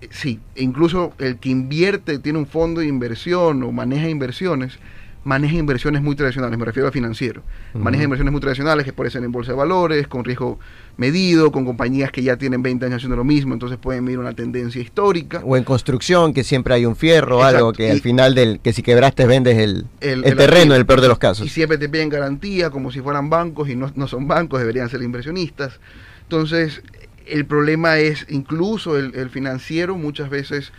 eh, 0.00 0.08
sí, 0.10 0.40
e 0.56 0.62
incluso 0.64 1.12
el 1.18 1.38
que 1.38 1.48
invierte, 1.50 2.18
tiene 2.18 2.38
un 2.40 2.46
fondo 2.46 2.80
de 2.80 2.88
inversión 2.88 3.62
o 3.62 3.70
maneja 3.70 4.08
inversiones, 4.08 4.78
maneja 5.24 5.54
inversiones 5.56 6.02
muy 6.02 6.16
tradicionales, 6.16 6.58
me 6.58 6.64
refiero 6.64 6.88
a 6.88 6.92
financiero. 6.92 7.42
Maneja 7.74 8.04
inversiones 8.04 8.32
muy 8.32 8.40
tradicionales 8.40 8.84
que 8.84 8.92
pueden 8.92 9.10
ser 9.12 9.22
en 9.22 9.30
bolsa 9.32 9.52
de 9.52 9.58
valores, 9.58 10.08
con 10.08 10.24
riesgo 10.24 10.58
medido, 10.96 11.52
con 11.52 11.64
compañías 11.64 12.10
que 12.10 12.22
ya 12.22 12.36
tienen 12.36 12.62
20 12.62 12.86
años 12.86 12.96
haciendo 12.96 13.16
lo 13.16 13.24
mismo, 13.24 13.54
entonces 13.54 13.78
pueden 13.78 14.04
medir 14.04 14.18
una 14.18 14.32
tendencia 14.34 14.80
histórica. 14.82 15.40
O 15.44 15.56
en 15.56 15.64
construcción, 15.64 16.34
que 16.34 16.42
siempre 16.44 16.74
hay 16.74 16.86
un 16.86 16.96
fierro 16.96 17.36
Exacto. 17.38 17.56
algo 17.56 17.72
que 17.72 17.86
Y- 17.86 17.90
al 17.90 18.00
final 18.00 18.34
del 18.34 18.60
que 18.60 18.72
si 18.72 18.82
quebraste 18.82 19.26
vendes 19.26 19.56
el, 19.58 19.86
El- 20.00 20.24
el, 20.24 20.24
el 20.32 20.36
terreno 20.36 20.74
en 20.74 20.80
el 20.80 20.86
peor 20.86 21.00
de 21.00 21.08
los 21.08 21.18
Y 21.18 21.20
casos. 21.20 21.50
siempre 21.52 21.78
te 21.78 21.88
piden 21.88 22.08
garantía 22.08 22.70
como 22.70 22.90
si 22.90 23.00
fueran 23.00 23.30
bancos 23.30 23.68
y 23.68 23.76
no, 23.76 23.92
no 23.94 24.08
son 24.08 24.26
bancos, 24.28 24.58
deberían 24.60 24.88
ser 24.88 25.02
inversionistas. 25.02 25.78
Entonces, 26.24 26.82
el 27.26 27.46
problema 27.46 27.98
es 27.98 28.26
incluso 28.28 28.98
el, 28.98 29.14
el 29.14 29.30
financiero 29.30 29.96
muchas 29.96 30.28
veces 30.30 30.72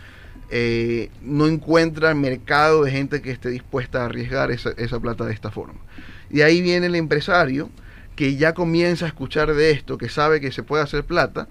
eh, 0.50 1.10
no 1.22 1.46
encuentra 1.46 2.14
mercado 2.14 2.84
de 2.84 2.90
gente 2.90 3.22
que 3.22 3.30
esté 3.30 3.48
dispuesta 3.50 4.02
a 4.02 4.06
arriesgar 4.06 4.50
esa, 4.50 4.70
esa 4.76 5.00
plata 5.00 5.24
de 5.24 5.32
esta 5.32 5.50
forma. 5.50 5.80
Y 6.30 6.42
ahí 6.42 6.60
viene 6.60 6.86
el 6.86 6.94
empresario 6.94 7.70
que 8.16 8.36
ya 8.36 8.54
comienza 8.54 9.04
a 9.04 9.08
escuchar 9.08 9.52
de 9.54 9.70
esto, 9.70 9.98
que 9.98 10.08
sabe 10.08 10.40
que 10.40 10.52
se 10.52 10.62
puede 10.62 10.82
hacer 10.82 11.04
plata, 11.04 11.48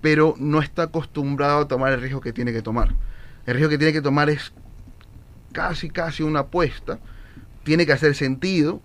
pero 0.00 0.34
no 0.38 0.60
está 0.60 0.84
acostumbrado 0.84 1.62
a 1.62 1.68
tomar 1.68 1.92
el 1.92 2.00
riesgo 2.00 2.20
que 2.20 2.32
tiene 2.32 2.52
que 2.52 2.62
tomar. 2.62 2.94
El 3.46 3.54
riesgo 3.54 3.70
que 3.70 3.78
tiene 3.78 3.92
que 3.92 4.02
tomar 4.02 4.30
es 4.30 4.52
casi, 5.52 5.90
casi 5.90 6.22
una 6.22 6.40
apuesta. 6.40 6.98
Tiene 7.64 7.84
que 7.84 7.92
hacer 7.92 8.14
sentido, 8.14 8.80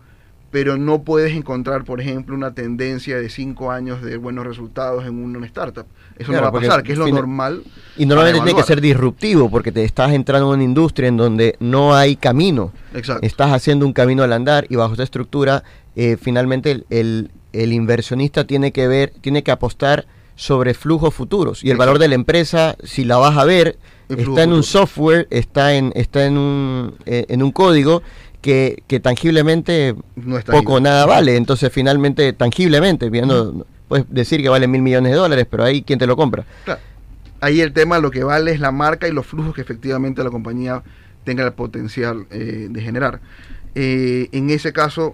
pero 0.56 0.78
no 0.78 1.04
puedes 1.04 1.34
encontrar, 1.36 1.84
por 1.84 2.00
ejemplo, 2.00 2.34
una 2.34 2.54
tendencia 2.54 3.18
de 3.18 3.30
cinco 3.30 3.72
años 3.72 4.02
de 4.02 4.16
buenos 4.16 4.48
resultados 4.48 5.06
en 5.06 5.22
una 5.22 5.46
startup. 5.48 5.86
Eso 6.18 6.32
Claro, 6.32 6.46
no 6.46 6.52
va 6.54 6.58
a 6.60 6.62
pasar, 6.62 6.82
que 6.82 6.94
es 6.94 6.98
lo 6.98 7.10
normal. 7.10 7.62
Y 7.98 8.06
normalmente 8.06 8.40
tiene 8.42 8.58
que 8.58 8.66
ser 8.66 8.80
disruptivo 8.80 9.50
porque 9.50 9.74
te 9.74 9.84
estás 9.84 10.14
entrando 10.14 10.48
en 10.48 10.54
una 10.60 10.64
industria 10.64 11.10
en 11.10 11.18
donde 11.18 11.58
no 11.60 11.94
hay 11.94 12.16
camino. 12.16 12.72
Exacto. 12.94 13.28
Estás 13.28 13.52
haciendo 13.52 13.86
un 13.86 13.92
camino 13.92 14.24
al 14.24 14.32
andar 14.32 14.66
y 14.70 14.78
bajo 14.78 14.94
esta 14.94 15.04
estructura, 15.04 15.66
eh, 15.98 16.16
finalmente 16.22 16.72
el, 16.72 16.86
el- 16.90 17.32
el 17.52 17.74
inversionista 17.74 18.48
tiene 18.48 18.72
que 18.72 18.88
ver, 18.88 19.12
tiene 19.20 19.44
que 19.44 19.52
apostar 19.52 20.06
sobre 20.38 20.74
flujos 20.74 21.14
futuros. 21.14 21.66
Y 21.66 21.70
el 21.70 21.76
valor 21.76 22.00
de 22.00 22.08
la 22.08 22.16
empresa, 22.16 22.78
si 22.82 23.04
la 23.04 23.18
vas 23.18 23.38
a 23.38 23.44
ver, 23.44 23.78
El 24.08 24.20
está 24.20 24.44
en 24.44 24.54
un 24.54 24.64
software, 24.64 25.28
está 25.32 25.74
en, 25.74 25.92
está 25.96 26.26
en 26.26 26.38
un, 26.38 26.96
eh, 27.06 27.26
en 27.28 27.44
un 27.44 27.52
código 27.52 28.02
que, 28.46 28.84
que 28.88 29.00
tangiblemente 29.00 29.96
No 30.16 30.40
poco 30.42 30.74
o 30.76 30.80
nada 30.80 31.08
vale. 31.08 31.36
Entonces, 31.36 31.72
finalmente, 31.74 32.32
tangiblemente, 32.32 33.10
viendo, 33.10 33.66
puedes 33.88 34.06
decir 34.08 34.44
que 34.44 34.50
vale 34.50 34.68
mil 34.68 34.84
millones 34.84 35.12
de 35.14 35.18
dólares, 35.18 35.48
pero 35.50 35.64
ahí, 35.64 35.82
¿quién 35.82 35.98
te 35.98 36.06
lo 36.06 36.16
compra? 36.16 36.46
Claro. 36.64 36.80
Ahí 37.42 37.60
el 37.62 37.74
tema 37.74 37.98
lo 37.98 38.12
que 38.12 38.24
vale 38.24 38.52
es 38.52 38.60
la 38.60 38.72
marca 38.72 39.08
y 39.08 39.12
los 39.12 39.26
flujos 39.26 39.56
que 39.56 39.62
efectivamente 39.62 40.24
la 40.24 40.30
compañía 40.30 40.84
tenga 41.24 41.44
el 41.44 41.54
potencial 41.54 42.28
eh, 42.30 42.68
de 42.70 42.82
generar. 42.82 43.20
Eh, 43.74 44.30
en 44.32 44.52
ese 44.52 44.72
caso, 44.74 45.14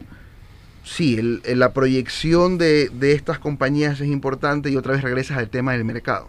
sí, 0.83 1.17
el- 1.17 1.41
el- 1.45 1.59
la 1.59 1.71
proyección 1.71 2.57
de, 2.57 2.89
de 2.89 3.13
estas 3.13 3.39
compañías 3.39 4.01
es 4.01 4.07
importante 4.09 4.69
y 4.69 4.75
otra 4.75 4.91
vez 4.91 5.01
regresas 5.03 5.37
al 5.37 5.49
tema 5.49 5.71
del 5.71 5.85
mercado. 5.85 6.27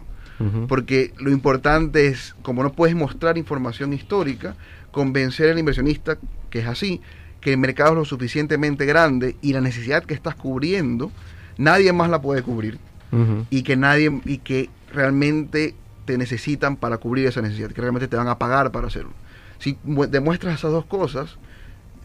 Porque 0.67 1.13
lo 1.19 1.31
importante 1.31 2.07
es, 2.07 2.35
como 2.41 2.63
no 2.63 2.73
puedes 2.73 2.95
mostrar 2.97 3.37
información 3.37 3.93
histórica, 3.93 4.55
convencer 4.91 5.49
al 5.51 5.57
inversionista, 5.59 6.17
que 6.53 6.59
es 6.59 6.67
así, 6.67 7.01
que 7.41 7.51
el 7.53 7.57
mercado 7.57 7.93
es 7.93 7.97
lo 7.97 8.05
suficientemente 8.05 8.85
grande 8.85 9.35
y 9.41 9.53
la 9.53 9.59
necesidad 9.59 10.03
que 10.03 10.13
estás 10.13 10.35
cubriendo, 10.35 11.11
nadie 11.57 11.91
más 11.93 12.11
la 12.11 12.21
puede 12.21 12.43
cubrir 12.43 12.77
y 13.49 13.63
que 13.63 13.75
nadie 13.75 14.21
y 14.25 14.37
que 14.37 14.69
realmente 14.91 15.73
te 16.05 16.15
necesitan 16.17 16.75
para 16.77 16.97
cubrir 16.99 17.25
esa 17.25 17.41
necesidad, 17.41 17.71
que 17.71 17.81
realmente 17.81 18.07
te 18.07 18.15
van 18.17 18.27
a 18.27 18.37
pagar 18.37 18.71
para 18.71 18.85
hacerlo. 18.85 19.13
Si 19.57 19.77
mu- 19.83 20.05
demuestras 20.05 20.59
esas 20.59 20.71
dos 20.71 20.85
cosas, 20.85 21.37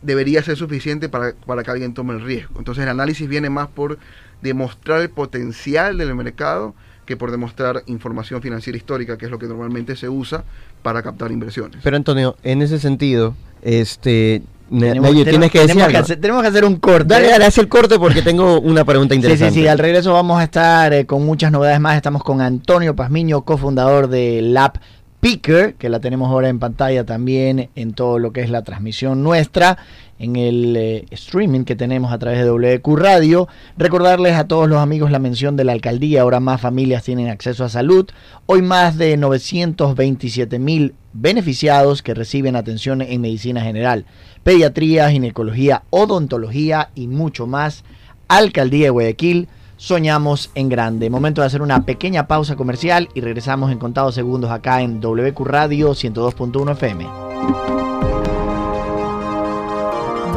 debería 0.00 0.42
ser 0.42 0.56
suficiente 0.56 1.10
para, 1.10 1.34
para 1.46 1.62
que 1.62 1.70
alguien 1.70 1.92
tome 1.92 2.14
el 2.14 2.22
riesgo. 2.22 2.54
Entonces 2.58 2.84
el 2.84 2.88
análisis 2.88 3.28
viene 3.28 3.50
más 3.50 3.68
por 3.68 3.98
demostrar 4.40 5.02
el 5.02 5.10
potencial 5.10 5.98
del 5.98 6.14
mercado 6.14 6.74
que 7.04 7.16
por 7.16 7.30
demostrar 7.30 7.82
información 7.86 8.40
financiera 8.40 8.76
histórica, 8.78 9.18
que 9.18 9.24
es 9.26 9.30
lo 9.30 9.38
que 9.38 9.46
normalmente 9.46 9.94
se 9.96 10.08
usa 10.08 10.44
para 10.82 11.02
captar 11.02 11.32
inversiones. 11.32 11.80
Pero 11.82 11.96
Antonio, 11.96 12.36
en 12.42 12.60
ese 12.62 12.78
sentido, 12.78 13.34
este, 13.62 14.42
Ne- 14.70 14.88
Tenemos- 14.88 15.10
Nayo, 15.12 15.24
tienes 15.24 15.50
que 15.50 15.60
decir 15.60 15.72
tenemos 15.76 15.88
algo. 15.94 16.04
hacer, 16.04 16.20
tenemos 16.20 16.42
que 16.42 16.48
hacer 16.48 16.64
un 16.66 16.76
corte. 16.76 17.06
Dale, 17.08 17.28
dale, 17.28 17.46
haz 17.46 17.56
el 17.56 17.68
corte 17.68 17.98
porque 17.98 18.20
tengo 18.20 18.60
una 18.60 18.84
pregunta 18.84 19.14
Sí, 19.14 19.20
sí, 19.22 19.26
interesante. 19.26 19.60
sí, 19.60 19.66
al 19.66 19.78
regreso 19.78 20.12
vamos 20.12 20.38
a 20.38 20.44
estar 20.44 20.92
eh, 20.92 21.06
con 21.06 21.24
muchas 21.24 21.50
novedades 21.50 21.80
más. 21.80 21.96
Estamos 21.96 22.22
con 22.22 22.42
Antonio 22.42 22.94
Pazmiño, 22.94 23.40
cofundador 23.46 24.08
de 24.08 24.42
Lab 24.42 24.72
Picker, 25.20 25.74
que 25.74 25.88
la 25.88 25.98
tenemos 25.98 26.30
ahora 26.30 26.48
en 26.48 26.60
pantalla 26.60 27.04
también 27.04 27.70
en 27.74 27.92
todo 27.92 28.20
lo 28.20 28.32
que 28.32 28.42
es 28.42 28.50
la 28.50 28.62
transmisión 28.62 29.24
nuestra, 29.24 29.76
en 30.20 30.36
el 30.36 30.76
eh, 30.76 31.06
streaming 31.10 31.64
que 31.64 31.74
tenemos 31.74 32.12
a 32.12 32.18
través 32.18 32.38
de 32.38 32.48
WQ 32.48 32.96
Radio. 32.96 33.48
Recordarles 33.76 34.34
a 34.34 34.46
todos 34.46 34.68
los 34.68 34.78
amigos 34.78 35.10
la 35.10 35.18
mención 35.18 35.56
de 35.56 35.64
la 35.64 35.72
alcaldía, 35.72 36.22
ahora 36.22 36.38
más 36.38 36.60
familias 36.60 37.02
tienen 37.02 37.28
acceso 37.30 37.64
a 37.64 37.68
salud. 37.68 38.08
Hoy 38.46 38.62
más 38.62 38.96
de 38.96 39.16
927 39.16 40.60
mil 40.60 40.94
beneficiados 41.12 42.02
que 42.02 42.14
reciben 42.14 42.54
atención 42.54 43.02
en 43.02 43.20
medicina 43.20 43.60
general, 43.60 44.06
pediatría, 44.44 45.10
ginecología, 45.10 45.82
odontología 45.90 46.90
y 46.94 47.08
mucho 47.08 47.48
más. 47.48 47.82
Alcaldía 48.28 48.84
de 48.84 48.90
Guayaquil, 48.90 49.48
soñamos 49.78 50.50
en 50.54 50.68
grande. 50.68 51.08
Momento 51.08 51.40
de 51.40 51.46
hacer 51.46 51.62
una 51.62 51.86
pequeña 51.86 52.26
pausa 52.26 52.56
comercial 52.56 53.08
y 53.14 53.22
regresamos 53.22 53.72
en 53.72 53.78
contados 53.78 54.14
segundos 54.14 54.50
acá 54.50 54.82
en 54.82 55.00
WQ 55.00 55.40
Radio 55.46 55.92
102.1 55.92 56.72
FM. 56.72 57.06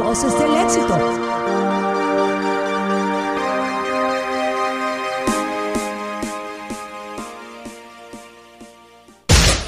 Voces 0.02 0.38
del 0.38 0.54
éxito. 0.54 0.98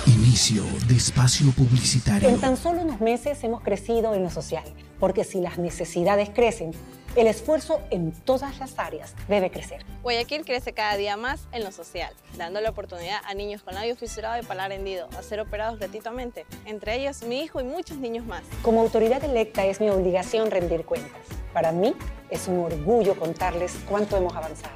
Inicio 0.07 0.62
de 0.87 0.97
espacio 0.97 1.50
publicitario. 1.52 2.28
En 2.28 2.38
tan 2.38 2.57
solo 2.57 2.83
unos 2.83 3.00
meses 3.00 3.43
hemos 3.43 3.62
crecido 3.62 4.14
en 4.14 4.23
lo 4.23 4.31
social, 4.31 4.64
porque 5.00 5.25
si 5.25 5.40
las 5.40 5.59
necesidades 5.59 6.31
crecen, 6.31 6.73
el 7.16 7.26
esfuerzo 7.26 7.80
en 7.90 8.12
todas 8.12 8.59
las 8.59 8.78
áreas 8.78 9.14
debe 9.28 9.50
crecer. 9.50 9.85
Guayaquil 10.02 10.44
crece 10.44 10.73
cada 10.73 10.97
día 10.97 11.16
más 11.16 11.47
en 11.52 11.62
lo 11.62 11.71
social, 11.71 12.12
dando 12.37 12.61
la 12.61 12.71
oportunidad 12.71 13.21
a 13.25 13.35
niños 13.35 13.62
con 13.62 13.75
labio 13.75 13.97
fisurado 13.97 14.40
y 14.42 14.44
paladar 14.44 14.73
hendido 14.73 15.09
a 15.16 15.23
ser 15.23 15.40
operados 15.40 15.78
gratuitamente, 15.78 16.44
entre 16.64 16.97
ellos 16.97 17.23
mi 17.23 17.40
hijo 17.42 17.61
y 17.61 17.64
muchos 17.64 17.99
niños 17.99 18.26
más. 18.26 18.42
Como 18.62 18.80
autoridad 18.80 19.23
electa 19.23 19.64
es 19.64 19.80
mi 19.80 19.90
obligación 19.90 20.50
rendir 20.50 20.85
cuentas. 20.85 21.21
Para 21.52 21.71
mí 21.71 21.94
es 22.30 22.49
un 22.49 22.59
orgullo 22.59 23.14
contarles 23.14 23.76
cuánto 23.88 24.16
hemos 24.16 24.35
avanzado. 24.35 24.75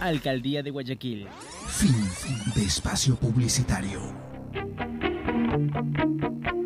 Alcaldía 0.00 0.62
de 0.62 0.70
Guayaquil. 0.70 1.28
Fin 1.68 1.94
de 2.54 2.64
espacio 2.64 3.16
publicitario. 3.16 4.00
Thank 5.50 5.74
you. 5.74 6.59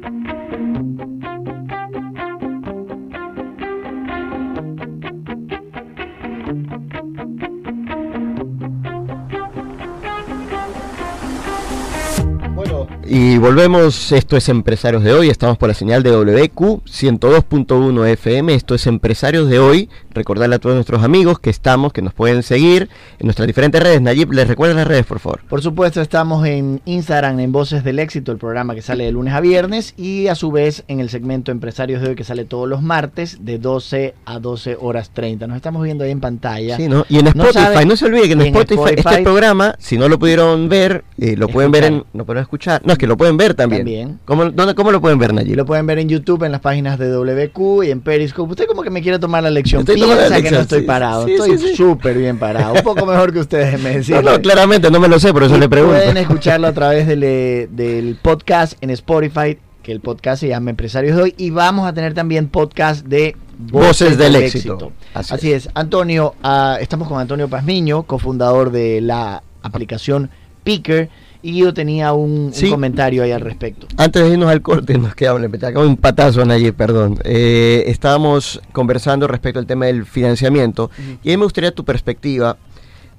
Y 13.07 13.39
volvemos, 13.39 14.13
esto 14.13 14.37
es 14.37 14.49
Empresarios 14.49 15.03
de 15.03 15.13
Hoy, 15.13 15.29
estamos 15.29 15.59
por 15.59 15.69
la 15.69 15.75
señal 15.75 16.03
de 16.03 16.11
WQ 16.11 16.85
102.1 16.85 18.07
FM, 18.09 18.55
esto 18.55 18.75
es 18.75 18.87
Empresarios 18.87 19.49
de 19.49 19.59
Hoy, 19.59 19.89
recordarle 20.11 20.57
a 20.57 20.59
todos 20.59 20.75
nuestros 20.75 21.03
amigos 21.03 21.39
que 21.39 21.51
estamos, 21.51 21.93
que 21.93 22.03
nos 22.03 22.15
pueden 22.15 22.43
seguir 22.43 22.89
en 23.19 23.27
nuestras 23.27 23.47
diferentes 23.47 23.83
redes, 23.83 24.01
Nayib, 24.01 24.33
les 24.33 24.49
recuerda 24.49 24.75
las 24.75 24.87
redes, 24.87 25.05
por 25.07 25.19
favor. 25.19 25.41
Por 25.49 25.61
supuesto, 25.63 26.01
estamos 26.01 26.47
en 26.47 26.81
Instagram 26.85 27.41
en 27.41 27.53
Voces 27.53 27.85
del 27.85 27.99
Éxito, 27.99 28.33
el 28.33 28.39
programa 28.39 28.75
que 28.75 28.83
sale 28.83 29.05
de 29.05 29.13
lunes 29.13 29.35
a 29.35 29.41
viernes, 29.41 29.95
y 29.97 30.29
a 30.29 30.35
su 30.35 30.51
vez 30.51 30.85
en 30.89 31.01
el 31.01 31.11
segmento 31.11 31.53
Empresarios 31.53 32.01
de 32.01 32.09
hoy 32.09 32.15
que 32.15 32.25
sale 32.25 32.45
todos 32.45 32.69
los 32.69 32.83
martes 32.83 33.45
de 33.45 33.59
12 33.59 34.15
a 34.25 34.39
12 34.39 34.79
horas 34.81 35.11
30. 35.13 35.47
Nos 35.47 35.57
estamos 35.57 35.83
viendo 35.83 36.05
ahí 36.05 36.11
en 36.11 36.21
pantalla. 36.21 36.77
Sí, 36.77 36.89
¿no? 36.89 37.05
Y 37.09 37.19
en 37.19 37.27
No 37.35 37.45
Spotify, 37.45 37.87
no 37.87 37.97
se 37.97 38.07
olvide 38.07 38.27
que 38.29 38.33
en 38.33 38.41
Spotify, 38.43 38.95
este 38.97 39.23
programa, 39.23 39.75
si 39.79 39.99
no 39.99 40.09
lo 40.09 40.19
pudieron 40.19 40.69
ver, 40.69 41.05
eh, 41.19 41.37
lo 41.37 41.49
pueden 41.49 41.71
ver 41.71 41.85
en, 41.85 42.05
no 42.13 42.25
pueden 42.25 42.43
escuchar, 42.43 42.81
no, 42.85 42.94
es 42.95 42.99
que 42.99 43.07
lo 43.07 43.17
pueden 43.17 43.37
ver 43.37 43.55
también. 43.55 43.83
También. 43.83 44.19
¿Cómo, 44.25 44.51
dónde- 44.51 44.75
cómo 44.75 44.91
lo 44.91 45.01
pueden 45.01 45.19
ver, 45.19 45.33
Nayib? 45.35 45.57
lo 45.57 45.67
pueden 45.67 45.87
ver 45.87 45.99
en 45.99 46.09
YouTube, 46.09 46.43
en 46.45 46.53
las 46.53 46.61
páginas 46.61 46.99
de 46.99 47.09
WQ 47.11 47.85
y 47.85 47.91
en 47.91 48.01
Periscope. 48.01 48.51
Usted 48.51 48.67
como 48.67 48.83
que 48.83 48.91
me 48.91 49.03
quiere 49.03 49.19
tomar 49.19 49.43
la 49.43 49.51
lección. 49.51 49.81
Estoy 49.81 49.97
Piensa 49.97 50.41
que 50.43 50.51
no 50.51 50.59
estoy 50.61 50.81
sí, 50.81 50.87
parado. 50.87 51.27
sí, 51.27 51.33
estoy 51.35 51.59
sí. 51.59 51.77
súper 51.77 52.17
bien 52.19 52.39
parado. 52.39 52.75
Un 52.75 52.83
poco 52.83 53.05
mejor 53.07 53.33
que 53.33 53.41
ustedes 53.41 53.81
me 53.81 53.91
No, 53.93 53.97
decían. 53.99 54.25
no, 54.25 54.41
claramente, 54.41 54.91
no 54.91 54.99
me 55.01 55.09
lo 55.09 55.19
sé, 55.21 55.33
por 55.33 55.43
eso 55.43 55.57
Y 55.57 55.61
le 55.61 55.69
pregunto. 55.69 55.97
Pueden 55.97 56.17
escucharlo 56.17 56.67
a 56.67 56.73
través 56.73 57.07
del, 57.07 57.23
eh, 57.23 57.69
del 57.71 58.17
podcast 58.23 58.75
en 58.83 58.91
Spotify, 58.91 59.59
que 59.83 59.93
el 59.93 60.01
podcast 60.01 60.41
se 60.41 60.49
llama 60.49 60.71
Empresarios 60.71 61.17
de 61.17 61.23
Hoy. 61.23 61.35
Y 61.37 61.51
vamos 61.51 61.87
a 61.87 61.93
tener 61.93 62.15
también 62.15 62.49
podcast 62.49 63.05
de 63.07 63.37
Voces 63.59 64.17
del 64.19 64.35
Éxito. 64.37 64.93
Así, 65.13 65.35
Así 65.35 65.53
es. 65.53 65.69
Antonio, 65.75 66.35
ah, 66.43 66.79
estamos 66.81 67.07
con 67.09 67.21
Antonio 67.21 67.49
Pazmiño, 67.49 68.03
cofundador 68.05 68.71
de 68.73 69.01
la 69.01 69.43
aplicación 69.63 70.31
Picker. 70.65 71.09
Y 71.47 71.59
yo 71.59 71.75
tenía 71.75 72.15
un, 72.15 72.55
un 72.59 72.71
comentario 72.71 73.23
ahí 73.23 73.31
al 73.31 73.43
respecto. 73.43 73.87
Antes 73.99 74.23
de 74.23 74.31
irnos 74.31 74.49
al 74.49 74.63
corte, 74.63 74.97
nos 74.97 75.15
queda 75.15 75.33
acá 75.35 75.79
un 75.81 75.99
patazo 75.99 76.41
a 76.41 76.47
Nayib, 76.47 76.73
perdón. 76.73 77.19
Eh, 77.23 77.85
estábamos 77.89 78.63
conversando 78.73 79.29
respecto 79.29 79.59
al 79.59 79.67
tema 79.67 79.85
del 79.85 80.07
financiamiento 80.07 80.91
y 81.23 81.29
ahí 81.29 81.37
me 81.37 81.45
gustaría 81.45 81.71
tu 81.71 81.85
perspectiva 81.85 82.57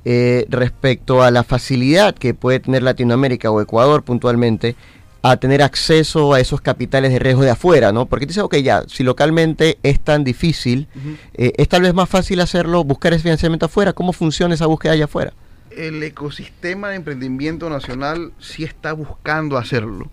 eh, 0.05 0.48
respecto 0.50 1.22
a 1.22 1.29
la 1.29 1.44
facilidad 1.44 2.15
que 2.15 2.34
puede 2.34 2.60
tener 2.60 2.82
Latinoamérica 2.82 3.51
o 3.51 3.62
Ecuador 3.62 4.01
puntualmente 4.01 4.75
a 5.22 5.38
tener 5.38 5.62
acceso 5.62 6.34
a 6.34 6.39
esos 6.39 6.62
capitales 6.62 7.12
de 7.12 7.20
riesgo 7.20 7.44
de 7.44 7.51
afuera, 7.51 7.91
¿no? 7.91 8.08
Porque 8.08 8.25
dice, 8.25 8.41
ok, 8.41 8.55
ya, 8.55 8.86
si 8.88 9.03
localmente 9.03 9.77
es 9.84 10.00
tan 10.00 10.24
difícil, 10.24 10.88
eh, 11.36 11.53
es 11.58 11.70
tal 11.70 11.84
vez 11.84 11.94
más 11.94 12.10
fácil 12.10 12.39
hacerlo, 12.41 12.84
buscar 12.84 13.13
ese 13.13 13.22
financiamiento 13.22 13.67
afuera. 13.67 13.94
¿Cómo 13.94 14.13
funciona 14.13 14.55
esa 14.55 14.65
búsqueda 14.65 14.94
allá 14.94 15.05
afuera? 15.05 15.32
El 15.77 16.01
ecosistema 16.03 16.89
de 16.89 16.96
emprendimiento 16.96 17.70
nacional 17.70 18.32
sí 18.39 18.63
está 18.63 18.94
buscando 18.94 19.58
hacerlo. 19.58 20.10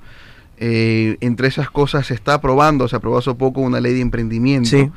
Eh, 0.59 1.17
entre 1.21 1.49
esas 1.49 1.71
cosas 1.71 2.07
se 2.07 2.15
está 2.15 2.35
aprobando, 2.35 2.87
se 2.89 2.97
aprobó 2.97 3.19
hace 3.19 3.35
poco 3.35 3.61
una 3.61 3.81
ley 3.81 3.95
de 3.95 4.01
emprendimiento 4.01 4.69
Sí. 4.71 4.91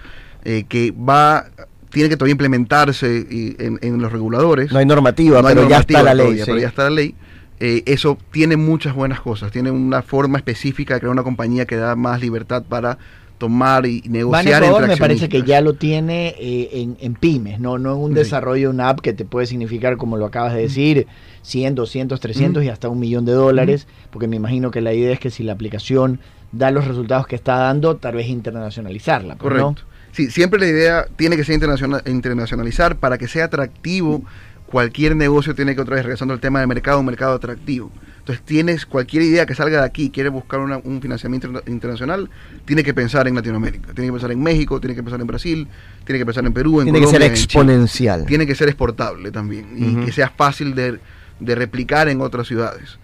eh, 0.44 0.66
que 0.70 0.92
va, 0.92 1.46
tiene 1.90 2.10
que 2.10 2.18
todavía 2.18 2.34
implementarse 2.34 3.26
y- 3.30 3.56
en, 3.58 3.80
en 3.82 4.02
los 4.02 4.12
reguladores. 4.12 4.72
No 4.72 4.80
hay 4.80 4.86
normativa, 4.86 5.42
No 5.42 5.48
hay 5.48 5.56
pero 5.56 5.68
ya 5.68 5.78
normativa 5.78 6.00
está 6.00 6.04
la 6.04 6.14
ley. 6.14 6.26
todavía, 6.26 6.46
sí. 6.46 6.52
pero 6.52 6.62
ya 6.62 6.68
está 6.68 6.84
la 6.84 6.90
ley. 6.92 7.16
Eh, 7.60 7.84
eso 7.86 8.18
tiene 8.32 8.58
muchas 8.58 8.94
buenas 8.94 9.22
cosas. 9.22 9.52
Tiene 9.52 9.72
una 9.72 10.02
forma 10.02 10.38
específica 10.38 10.94
de 10.96 11.00
crear 11.00 11.12
una 11.14 11.24
compañía 11.24 11.66
que 11.66 11.78
da 11.78 11.96
más 11.96 12.20
libertad 12.22 12.64
para 12.68 12.98
tomar 13.38 13.86
y 13.86 14.02
negociar 14.08 14.64
Ecuador 14.64 14.88
me 14.88 14.96
parece 14.98 15.28
que 15.30 15.44
ya 15.44 15.60
lo 15.62 15.74
tiene 15.74 16.36
eh, 16.40 16.70
en, 16.74 16.98
en 17.02 17.16
pymes, 17.16 17.60
no, 17.60 17.78
no 17.78 17.94
en 17.96 18.00
un 18.02 18.12
Sí. 18.12 18.16
desarrollo 18.20 18.70
de 18.70 18.74
una 18.74 18.90
app 18.90 19.02
que 19.02 19.14
te 19.14 19.26
puede 19.26 19.46
significar, 19.46 19.98
como 19.98 20.16
lo 20.18 20.26
acabas 20.26 20.54
de 20.54 20.62
decir, 20.62 21.08
100, 21.42 21.76
200, 21.76 22.20
300 22.20 22.64
y 22.64 22.70
hasta 22.70 22.88
un 22.90 23.00
millón 23.00 23.26
de 23.26 23.34
dólares, 23.34 23.88
porque 24.12 24.28
me 24.28 24.38
imagino 24.38 24.72
que 24.72 24.80
la 24.82 24.94
idea 24.94 25.12
es 25.12 25.20
que 25.20 25.30
si 25.32 25.44
la 25.44 25.52
aplicación 25.54 26.20
da 26.54 26.72
los 26.72 26.88
resultados 26.88 27.28
que 27.28 27.36
está 27.36 27.58
dando, 27.58 27.98
tal 27.98 28.16
vez 28.16 28.28
internacionalizarla. 28.30 29.36
pues, 29.36 29.54
¿no? 29.54 29.60
Correcto. 29.68 29.84
Sí, 30.14 30.32
siempre 30.32 30.60
la 30.60 30.68
idea 30.68 31.06
tiene 31.18 31.36
que 31.36 31.44
ser 31.44 31.56
internacional, 31.56 32.02
internacionalizar 32.06 32.96
para 32.96 33.18
que 33.18 33.28
sea 33.28 33.46
atractivo. 33.46 34.24
Cualquier 34.66 35.16
negocio 35.16 35.54
tiene 35.56 35.76
que 35.76 35.82
otra 35.82 35.96
vez 35.96 36.06
regresando 36.06 36.34
al 36.34 36.40
tema 36.40 36.60
del 36.60 36.68
mercado, 36.70 37.00
un 37.00 37.06
mercado 37.06 37.36
atractivo. 37.36 37.92
Entonces 38.26 38.44
tienes 38.44 38.88
cualquier 38.88 39.22
idea 39.22 39.46
que 39.46 39.54
salga 39.54 39.82
de 39.82 39.86
aquí, 39.86 40.10
quiere 40.10 40.30
buscar 40.30 40.60
una- 40.60 40.80
un 40.80 41.00
financiamiento 41.00 41.46
interna- 41.46 41.72
internacional, 41.72 42.28
tiene 42.66 42.84
que 42.84 42.92
pensar 42.92 43.28
en 43.28 43.36
Latinoamérica, 43.36 43.94
tiene 43.94 44.08
que 44.08 44.14
pensar 44.14 44.32
en 44.32 44.42
México, 44.42 44.80
tiene 44.80 44.96
que 44.96 45.04
pensar 45.04 45.22
en 45.22 45.28
Brasil, 45.28 45.68
tiene 46.06 46.18
que 46.18 46.26
pensar 46.26 46.44
en 46.44 46.52
Perú, 46.52 46.80
en 46.82 46.86
Tiene 46.86 47.02
que 47.02 47.06
ser 47.06 47.20
Colombia, 47.20 47.28
en 47.28 47.34
Chile. 47.36 47.44
exponencial. 47.44 48.26
Tiene 48.26 48.48
que 48.48 48.56
ser 48.56 48.68
exportable 48.68 49.30
también 49.30 49.68
y 49.78 50.04
que 50.04 50.12
sea 50.12 50.32
fácil 50.36 50.74
de, 50.74 50.98
de 51.40 51.54
replicar 51.54 52.10
en 52.10 52.20
otras 52.22 52.48
ciudades. 52.48 52.98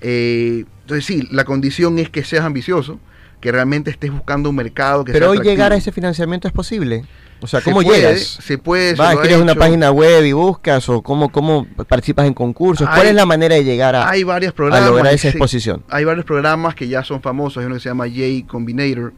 Eh, 0.00 0.64
entonces 0.82 1.04
sí, 1.04 1.26
la 1.32 1.44
condición 1.44 1.98
es 1.98 2.08
que 2.08 2.22
seas 2.22 2.44
ambicioso, 2.44 3.00
que 3.40 3.50
realmente 3.50 3.90
estés 3.90 4.12
buscando 4.12 4.48
un 4.48 4.54
mercado 4.54 5.04
que 5.04 5.10
Pero 5.12 5.32
sea 5.32 5.40
hoy 5.40 5.44
llegar 5.44 5.72
a 5.72 5.76
ese 5.76 5.90
financiamiento 5.90 6.46
es 6.46 6.54
posible. 6.54 7.04
O 7.40 7.46
sea, 7.46 7.60
Se 7.60 7.64
¿cómo 7.70 7.82
puede, 7.82 8.00
llegas? 8.00 8.20
Se 8.40 8.58
puede. 8.58 8.94
¿Vas, 8.94 9.16
creas 9.18 9.40
una 9.40 9.54
página 9.54 9.90
web 9.92 10.24
y 10.24 10.32
buscas? 10.32 10.88
¿O 10.88 11.02
cómo, 11.02 11.30
cómo 11.30 11.66
participas 11.88 12.26
en 12.26 12.34
concursos? 12.34 12.88
¿Cuál 12.88 13.06
es 13.06 13.14
la 13.14 13.26
manera 13.26 13.54
de 13.54 13.64
llegar 13.64 13.94
a, 13.94 14.08
Hay 14.08 14.24
varios 14.24 14.52
a 14.52 14.56
programas. 14.56 14.88
lograr 14.88 15.14
esa 15.14 15.28
exposición? 15.28 15.82
Hay 15.88 16.04
varios 16.04 16.24
programas 16.26 16.74
que 16.74 16.88
ya 16.88 17.04
son 17.04 17.22
famosos. 17.22 17.58
Hay 17.60 17.66
uno 17.66 17.76
que 17.76 17.80
se 17.80 17.88
llama 17.88 18.06
J 18.08 18.46
Combinator, 18.48 19.12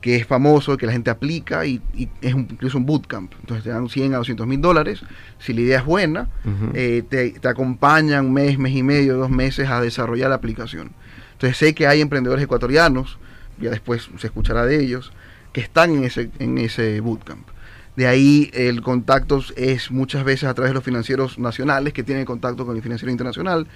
que 0.00 0.16
es 0.16 0.26
famoso, 0.26 0.76
que 0.76 0.86
la 0.86 0.92
gente 0.92 1.10
aplica 1.10 1.64
y, 1.64 1.80
y 1.94 2.08
es 2.20 2.34
un- 2.34 2.48
incluso 2.50 2.78
un 2.78 2.84
bootcamp. 2.86 3.32
Entonces 3.38 3.62
te 3.62 3.70
dan 3.70 3.88
100 3.88 4.14
a 4.14 4.16
200 4.16 4.44
mil 4.48 4.60
dólares. 4.60 5.00
Si 5.38 5.52
la 5.52 5.60
idea 5.60 5.78
es 5.78 5.84
buena, 5.84 6.28
eh, 6.74 7.04
te, 7.08 7.30
te 7.30 7.46
acompañan 7.48 8.26
un 8.26 8.32
mes, 8.32 8.58
mes 8.58 8.74
y 8.74 8.82
medio, 8.82 9.16
dos 9.16 9.30
meses 9.30 9.68
a 9.70 9.80
desarrollar 9.80 10.30
la 10.30 10.34
aplicación. 10.36 10.90
Entonces 11.34 11.56
sé 11.58 11.74
que 11.74 11.86
hay 11.86 12.00
emprendedores 12.00 12.42
ecuatorianos, 12.44 13.18
ya 13.60 13.70
después 13.70 14.08
se 14.18 14.26
escuchará 14.26 14.66
de 14.66 14.80
ellos, 14.82 15.12
que 15.52 15.60
están 15.60 15.92
en 15.94 16.02
ese, 16.04 16.30
en 16.40 16.58
ese 16.58 16.98
bootcamp. 17.00 17.46
De 17.96 18.06
ahí 18.06 18.50
el 18.54 18.80
contacto 18.82 19.42
es 19.56 19.90
muchas 19.90 20.24
veces 20.24 20.44
a 20.48 20.54
través 20.54 20.70
de 20.70 20.74
los 20.74 20.84
financieros 20.84 21.38
nacionales 21.38 21.92
que 21.92 22.02
tienen 22.02 22.24
contacto 22.24 22.64
con 22.64 22.74
el 22.76 22.82
financiero 22.82 23.10
internacional, 23.12 23.66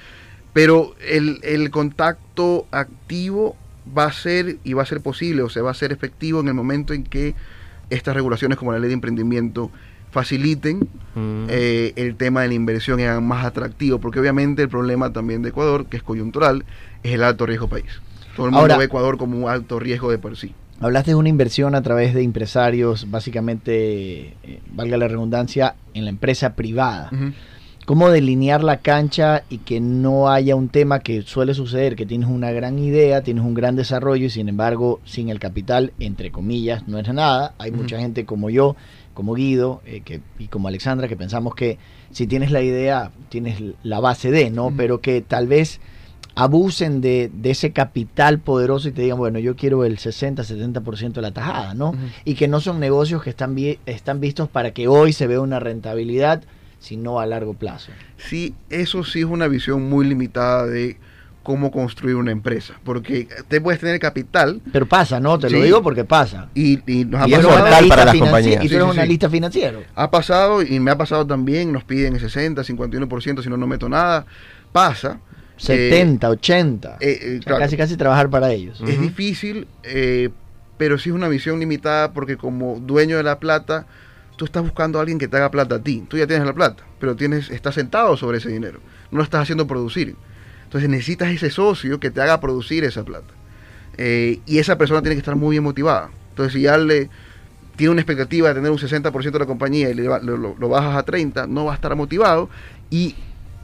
pero 0.52 0.94
el, 1.06 1.40
el 1.42 1.70
contacto 1.70 2.66
activo 2.70 3.56
va 3.96 4.04
a 4.06 4.12
ser 4.12 4.56
y 4.64 4.72
va 4.72 4.82
a 4.82 4.86
ser 4.86 5.00
posible 5.02 5.42
o 5.42 5.50
se 5.50 5.60
va 5.60 5.70
a 5.70 5.74
ser 5.74 5.92
efectivo 5.92 6.40
en 6.40 6.48
el 6.48 6.54
momento 6.54 6.94
en 6.94 7.04
que 7.04 7.34
estas 7.90 8.14
regulaciones 8.14 8.56
como 8.58 8.72
la 8.72 8.78
ley 8.78 8.88
de 8.88 8.94
emprendimiento 8.94 9.70
faciliten 10.10 10.88
Mm. 11.14 11.46
eh, 11.48 11.92
el 11.96 12.14
tema 12.16 12.42
de 12.42 12.48
la 12.48 12.54
inversión 12.54 13.00
y 13.00 13.04
hagan 13.04 13.26
más 13.26 13.44
atractivo, 13.46 13.98
porque 14.00 14.20
obviamente 14.20 14.60
el 14.62 14.68
problema 14.68 15.14
también 15.14 15.40
de 15.40 15.48
Ecuador, 15.48 15.86
que 15.86 15.96
es 15.96 16.02
coyuntural, 16.02 16.66
es 17.02 17.14
el 17.14 17.22
alto 17.22 17.46
riesgo 17.46 17.68
país. 17.68 17.86
Todo 18.36 18.46
el 18.46 18.52
mundo 18.52 18.60
Ahora- 18.60 18.76
ve 18.76 18.84
Ecuador 18.84 19.16
como 19.16 19.38
un 19.44 19.48
alto 19.50 19.78
riesgo 19.80 20.10
de 20.10 20.18
por 20.18 20.36
sí. 20.36 20.54
Hablaste 20.80 21.12
de 21.12 21.14
una 21.14 21.28
inversión 21.30 21.74
a 21.74 21.82
través 21.82 22.12
de 22.12 22.22
empresarios, 22.22 23.10
básicamente, 23.10 24.34
eh, 24.42 24.60
valga 24.72 24.98
la 24.98 25.08
redundancia, 25.08 25.74
en 25.94 26.04
la 26.04 26.10
empresa 26.10 26.54
privada. 26.54 27.10
¿Cómo 27.86 28.10
delinear 28.10 28.64
la 28.64 28.78
cancha 28.78 29.44
y 29.48 29.58
que 29.58 29.80
no 29.80 30.28
haya 30.28 30.56
un 30.56 30.68
tema 30.68 30.98
que 30.98 31.22
suele 31.22 31.54
suceder, 31.54 31.94
que 31.94 32.04
tienes 32.04 32.28
una 32.28 32.50
gran 32.50 32.80
idea, 32.80 33.22
tienes 33.22 33.44
un 33.44 33.54
gran 33.54 33.76
desarrollo 33.76 34.26
y 34.26 34.30
sin 34.30 34.48
embargo 34.48 35.00
sin 35.04 35.28
el 35.28 35.38
capital, 35.38 35.92
entre 36.00 36.32
comillas, 36.32 36.88
no 36.88 36.98
es 36.98 37.08
nada? 37.14 37.54
Hay 37.58 37.70
mucha 37.70 38.00
gente 38.00 38.26
como 38.26 38.50
yo, 38.50 38.74
como 39.14 39.34
Guido 39.34 39.82
eh, 39.86 40.00
que, 40.04 40.20
y 40.38 40.48
como 40.48 40.66
Alexandra 40.66 41.06
que 41.06 41.16
pensamos 41.16 41.54
que 41.54 41.78
si 42.10 42.26
tienes 42.26 42.50
la 42.50 42.60
idea, 42.60 43.12
tienes 43.28 43.62
la 43.84 44.00
base 44.00 44.32
de, 44.32 44.50
¿no? 44.50 44.74
Pero 44.76 45.00
que 45.00 45.20
tal 45.20 45.46
vez 45.46 45.80
abusen 46.36 47.00
de, 47.00 47.30
de 47.32 47.50
ese 47.50 47.72
capital 47.72 48.38
poderoso 48.40 48.88
y 48.88 48.92
te 48.92 49.02
digan, 49.02 49.16
bueno, 49.18 49.38
yo 49.38 49.56
quiero 49.56 49.84
el 49.84 49.96
60-70% 49.98 51.12
de 51.14 51.22
la 51.22 51.32
tajada, 51.32 51.74
¿no? 51.74 51.94
Y 52.24 52.34
que 52.34 52.46
no 52.46 52.60
son 52.60 52.78
negocios 52.78 53.22
que 53.22 53.30
están, 53.30 53.54
vi- 53.54 53.78
están 53.86 54.20
vistos 54.20 54.48
para 54.48 54.72
que 54.72 54.86
hoy 54.86 55.12
se 55.14 55.26
vea 55.26 55.40
una 55.40 55.58
rentabilidad, 55.60 56.42
sino 56.78 57.20
a 57.20 57.26
largo 57.26 57.54
plazo. 57.54 57.90
Sí, 58.18 58.54
eso 58.68 59.02
sí 59.02 59.20
es 59.20 59.24
una 59.24 59.48
visión 59.48 59.88
muy 59.88 60.06
limitada 60.06 60.66
de 60.66 60.98
cómo 61.42 61.70
construir 61.70 62.16
una 62.16 62.32
empresa, 62.32 62.74
porque 62.84 63.28
te 63.48 63.60
puedes 63.60 63.80
tener 63.80 63.98
capital 64.00 64.60
Pero 64.72 64.84
pasa, 64.86 65.20
¿no? 65.20 65.38
Te 65.38 65.48
lo 65.48 65.62
digo 65.62 65.80
porque 65.82 66.04
pasa. 66.04 66.48
y, 66.54 66.80
y 66.92 67.04
nos 67.06 67.22
ha 67.22 67.28
Y 67.28 67.30
pasado, 67.32 67.88
para 67.88 68.04
las 68.04 68.16
compañías. 68.16 68.62
Y 68.64 68.68
tú 68.68 68.70
Sí, 68.70 68.74
eres 68.74 68.84
sí, 68.84 68.88
un 68.90 68.94
sí. 68.94 68.98
analista 69.00 69.30
financiero. 69.30 69.82
ha 69.94 70.10
pasado 70.10 70.60
y 70.60 70.80
me 70.80 70.90
ha 70.90 70.98
pasado 70.98 71.24
también, 71.26 71.72
nos 71.72 71.84
piden 71.84 72.14
el 72.14 72.20
60, 72.20 72.62
51%, 72.62 73.42
si 73.42 73.48
no, 73.48 73.56
no 73.56 73.66
meto 73.66 73.88
nada, 73.88 74.26
pasa. 74.72 75.20
70, 75.56 76.28
80. 76.30 76.96
eh, 77.00 77.10
eh, 77.10 77.16
O 77.16 77.20
sea, 77.34 77.40
claro. 77.40 77.58
Casi, 77.60 77.76
casi 77.76 77.96
trabajar 77.96 78.28
para 78.30 78.52
ellos. 78.52 78.80
Es 78.86 79.00
difícil, 79.00 79.66
eh, 79.82 80.30
pero 80.78 80.98
sí 80.98 81.08
es 81.10 81.14
una 81.14 81.28
visión 81.28 81.58
limitada 81.60 82.12
porque 82.12 82.36
como 82.36 82.78
dueño 82.80 83.16
de 83.16 83.22
la 83.22 83.38
plata, 83.38 83.86
tú 84.36 84.44
estás 84.44 84.62
buscando 84.62 84.98
a 84.98 85.02
alguien 85.02 85.18
que 85.18 85.28
te 85.28 85.36
haga 85.36 85.50
plata 85.50 85.76
a 85.76 85.82
ti. 85.82 86.04
Tú 86.08 86.18
ya 86.18 86.26
tienes 86.26 86.46
la 86.46 86.52
plata, 86.52 86.84
pero 87.00 87.16
tienes, 87.16 87.50
estás 87.50 87.74
sentado 87.74 88.16
sobre 88.16 88.38
ese 88.38 88.50
dinero. 88.50 88.80
No 89.10 89.18
lo 89.18 89.24
estás 89.24 89.42
haciendo 89.42 89.66
producir. 89.66 90.14
Entonces 90.64 90.90
necesitas 90.90 91.30
ese 91.30 91.48
socio 91.50 91.98
que 92.00 92.10
te 92.10 92.20
haga 92.20 92.40
producir 92.40 92.84
esa 92.84 93.04
plata. 93.04 93.32
Eh, 93.96 94.40
y 94.44 94.58
esa 94.58 94.76
persona 94.76 95.00
tiene 95.00 95.14
que 95.14 95.20
estar 95.20 95.36
muy 95.36 95.52
bien 95.52 95.62
motivada. 95.64 96.10
Entonces 96.30 96.52
si 96.52 96.62
ya 96.62 96.76
le 96.76 97.08
tiene 97.76 97.92
una 97.92 98.00
expectativa 98.02 98.48
de 98.48 98.54
tener 98.54 98.70
un 98.70 98.78
60% 98.78 99.38
de 99.38 99.38
la 99.38 99.46
compañía 99.46 99.88
y 99.90 99.94
le 99.94 100.08
ba- 100.08 100.18
lo, 100.18 100.36
lo- 100.36 100.56
lo 100.58 100.68
bajas 100.68 100.96
a 100.96 101.02
30, 101.02 101.46
no 101.46 101.64
va 101.66 101.72
a 101.72 101.74
estar 101.76 101.94
motivado. 101.96 102.50
Y 102.90 103.14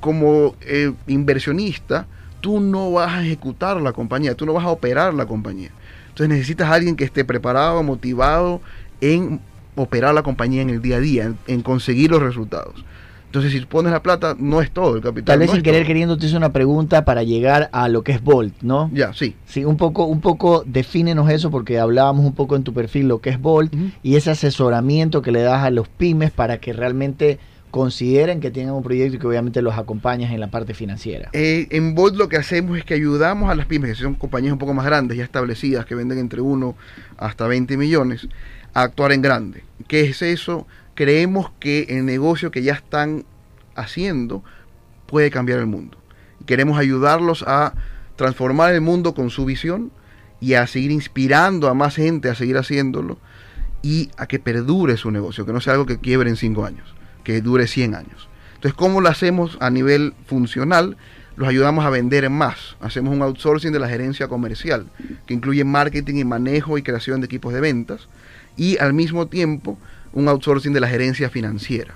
como 0.03 0.57
eh, 0.63 0.93
inversionista, 1.07 2.07
tú 2.41 2.59
no 2.59 2.91
vas 2.91 3.13
a 3.13 3.25
ejecutar 3.25 3.81
la 3.81 3.93
compañía, 3.93 4.35
tú 4.35 4.45
no 4.45 4.53
vas 4.53 4.65
a 4.65 4.71
operar 4.71 5.15
la 5.15 5.27
compañía. 5.27 5.71
Entonces 6.09 6.29
necesitas 6.29 6.69
a 6.69 6.75
alguien 6.75 6.97
que 6.97 7.05
esté 7.05 7.25
preparado, 7.25 7.81
motivado 7.85 8.61
en 9.01 9.41
operar 9.77 10.13
la 10.13 10.25
compañía 10.25 10.61
en 10.61 10.71
el 10.71 10.83
día 10.83 10.97
a 10.97 11.01
día, 11.01 11.25
en, 11.25 11.39
en 11.47 11.63
conseguir 11.63 12.11
los 12.11 12.21
resultados. 12.21 12.85
Entonces 13.27 13.53
si 13.53 13.61
pones 13.61 13.93
la 13.93 14.03
plata, 14.03 14.35
no 14.37 14.61
es 14.61 14.73
todo 14.73 14.97
el 14.97 15.03
capital. 15.03 15.25
Tal 15.25 15.39
vez 15.39 15.49
no 15.51 15.55
sin 15.55 15.63
querer 15.63 15.83
todo. 15.83 15.87
queriendo 15.87 16.19
te 16.19 16.27
hice 16.27 16.37
una 16.37 16.53
pregunta 16.53 17.05
para 17.05 17.23
llegar 17.23 17.71
a 17.73 17.89
lo 17.89 18.03
que 18.03 18.11
es 18.11 18.23
Volt, 18.23 18.55
¿no? 18.61 18.91
Ya, 18.93 19.15
sí. 19.15 19.37
Sí, 19.47 19.65
un 19.65 19.77
poco, 19.77 20.05
un 20.07 20.21
poco 20.21 20.65
defínenos 20.67 21.31
eso 21.31 21.51
porque 21.53 21.79
hablábamos 21.79 22.27
un 22.27 22.35
poco 22.35 22.57
en 22.57 22.65
tu 22.65 22.75
perfil 22.75 23.07
lo 23.07 23.21
que 23.21 23.31
es 23.31 23.41
Volt 23.41 23.73
Ujú. 23.73 23.85
y 24.03 24.17
ese 24.17 24.33
asesoramiento 24.33 25.23
que 25.23 25.31
le 25.31 25.43
das 25.43 25.63
a 25.63 25.71
los 25.71 25.89
pymes 25.89 26.33
para 26.33 26.59
que 26.59 26.73
realmente 26.73 27.39
consideren 27.73 28.41
que 28.41 28.51
tengan 28.51 28.75
un 28.75 28.83
proyecto 28.83 29.17
y 29.17 29.19
que 29.19 29.27
obviamente 29.27 29.63
los 29.63 29.79
acompañas 29.79 30.31
en 30.31 30.41
la 30.41 30.49
parte 30.49 30.75
financiera. 30.75 31.31
Eh, 31.33 31.69
en 31.71 31.95
Bolt 31.95 32.17
lo 32.17 32.29
que 32.29 32.37
hacemos 32.37 32.77
es 32.77 32.85
que 32.85 32.93
ayudamos 32.93 33.51
a 33.51 33.55
las 33.55 33.65
pymes, 33.65 33.97
que 33.97 34.05
son 34.05 34.15
compañías 34.15 34.53
un 34.53 34.59
poco 34.59 34.75
más 34.75 34.85
grandes, 34.85 35.17
ya 35.17 35.25
establecidas, 35.25 35.87
que 35.87 35.95
venden 35.95 36.19
entre 36.19 36.43
1 36.43 36.77
hasta 37.17 37.47
20 37.47 37.79
millones, 37.79 38.29
a 38.75 38.83
actuar 38.83 39.13
en 39.13 39.23
grande. 39.23 39.65
¿Qué 39.89 40.03
es 40.03 40.21
eso? 40.21 40.67
Creemos 40.95 41.51
que 41.59 41.87
el 41.89 42.05
negocio 42.05 42.51
que 42.51 42.63
ya 42.63 42.75
están 42.75 43.25
haciendo 43.75 44.45
puede 45.07 45.31
cambiar 45.31 45.59
el 45.59 45.67
mundo. 45.67 45.97
Queremos 46.45 46.79
ayudarlos 46.79 47.43
a 47.47 47.73
transformar 48.17 48.75
el 48.75 48.83
mundo 48.83 49.15
con 49.15 49.31
su 49.31 49.47
visión 49.47 49.91
y 50.41 50.55
a 50.55 50.67
seguir 50.67 50.91
inspirando 50.91 51.69
a 51.69 51.75
más 51.75 51.97
gente 51.97 52.29
a 52.29 52.35
seguir 52.35 52.59
haciéndolo 52.59 53.19
y 53.81 54.11
a 54.19 54.27
que 54.27 54.39
perdure 54.39 54.99
su 54.99 55.11
negocio, 55.11 55.47
que 55.47 55.55
no 55.55 55.63
sea 55.63 55.73
algo 55.73 55.87
que 55.87 55.99
quiebre 55.99 56.29
en 56.29 56.37
5 56.37 56.67
años, 56.67 56.95
que 57.25 57.41
dure 57.41 57.67
100 57.67 57.95
años. 57.95 58.29
Entonces, 58.55 58.75
¿cómo 58.75 59.01
lo 59.01 59.09
hacemos 59.09 59.57
a 59.61 59.71
nivel 59.71 60.15
funcional? 60.27 60.97
Los 61.37 61.49
ayudamos 61.49 61.85
a 61.85 61.91
vender 61.91 62.29
más. 62.31 62.77
Hacemos 62.81 63.15
un 63.15 63.23
outsourcing 63.23 63.73
de 63.73 63.81
la 63.81 63.89
gerencia 63.89 64.29
comercial, 64.29 64.87
que 65.27 65.35
incluye 65.35 65.65
marketing 65.65 66.17
y 66.17 66.25
manejo 66.25 66.79
y 66.79 66.83
creación 66.83 67.21
de 67.21 67.27
equipos 67.27 67.53
de 67.53 67.61
ventas, 67.61 68.09
y 68.57 68.79
al 68.79 68.93
mismo 68.93 69.27
tiempo 69.27 69.79
un 70.13 70.29
outsourcing 70.29 70.73
de 70.73 70.81
la 70.81 70.89
gerencia 70.89 71.31
financiera, 71.31 71.95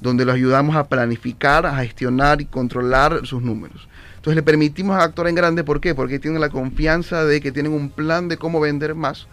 donde 0.00 0.24
los 0.24 0.34
ayudamos 0.34 0.76
a 0.76 0.88
planificar, 0.88 1.66
a 1.66 1.76
gestionar 1.78 2.40
y 2.40 2.46
controlar 2.46 3.26
sus 3.26 3.42
números. 3.42 3.88
Entonces 4.16 4.36
le 4.36 4.42
permitimos 4.42 4.96
actuar 4.96 5.28
en 5.28 5.34
grande, 5.34 5.64
¿por 5.64 5.80
qué? 5.80 5.94
Porque 5.94 6.18
tienen 6.18 6.40
la 6.40 6.48
confianza 6.48 7.24
de 7.24 7.40
que 7.40 7.52
tienen 7.52 7.72
un 7.72 7.90
plan 7.90 8.28
de 8.28 8.36
cómo 8.36 8.60
vender 8.60 8.94
más, 8.94 9.26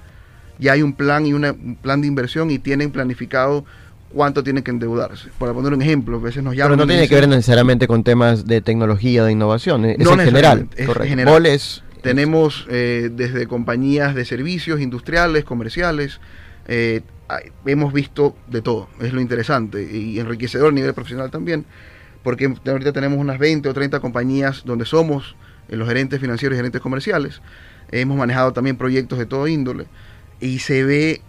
ya 0.57 0.73
hay 0.73 0.81
un 0.81 0.93
plan 0.93 1.25
y 1.25 1.33
un 1.33 1.77
plan 1.81 2.01
de 2.01 2.07
inversión 2.07 2.49
y 2.49 2.59
tienen 2.59 2.91
planificado 2.91 3.65
cuánto 4.15 4.43
tienen 4.43 4.63
que 4.63 4.71
endeudarse. 4.71 5.27
Para 5.37 5.53
poner 5.53 5.73
un 5.73 5.81
ejemplo, 5.81 6.17
a 6.17 6.21
veces 6.21 6.41
nos 6.41 6.55
llaman 6.55 6.71
Pero 6.71 6.77
no 6.77 6.87
tiene 6.87 7.01
dicen, 7.01 7.15
que 7.17 7.21
ver 7.21 7.29
necesariamente 7.29 7.85
con 7.85 8.03
temas 8.03 8.47
de 8.47 8.61
tecnología, 8.61 9.25
de 9.25 9.33
innovación, 9.33 9.83
es 9.85 9.99
No 9.99 10.13
en 10.13 10.19
general. 10.19 10.69
es 10.77 10.87
correcto. 10.87 11.09
general. 11.09 11.59
Tenemos 12.01 12.65
eh, 12.69 13.09
desde 13.11 13.45
compañías 13.45 14.15
de 14.15 14.23
servicios 14.25 14.79
industriales, 14.79 15.43
comerciales, 15.43 16.21
eh, 16.67 17.01
hemos 17.65 17.91
visto 17.91 18.35
de 18.47 18.61
todo, 18.61 18.87
es 19.01 19.11
lo 19.11 19.19
interesante 19.19 19.83
y 19.83 20.17
enriquecedor 20.19 20.69
a 20.69 20.71
nivel 20.71 20.93
profesional 20.93 21.29
también, 21.29 21.65
porque 22.23 22.53
ahorita 22.65 22.93
tenemos 22.93 23.19
unas 23.19 23.37
20 23.37 23.67
o 23.67 23.73
30 23.73 23.99
compañías 23.99 24.63
donde 24.65 24.85
somos 24.85 25.35
eh, 25.67 25.75
los 25.75 25.87
gerentes 25.87 26.21
financieros 26.21 26.55
y 26.55 26.57
gerentes 26.57 26.81
comerciales, 26.81 27.41
hemos 27.91 28.17
manejado 28.17 28.53
también 28.53 28.77
proyectos 28.77 29.19
de 29.19 29.25
todo 29.25 29.47
índole 29.47 29.87
y 30.39 30.59
se 30.59 30.83
ve 30.83 31.21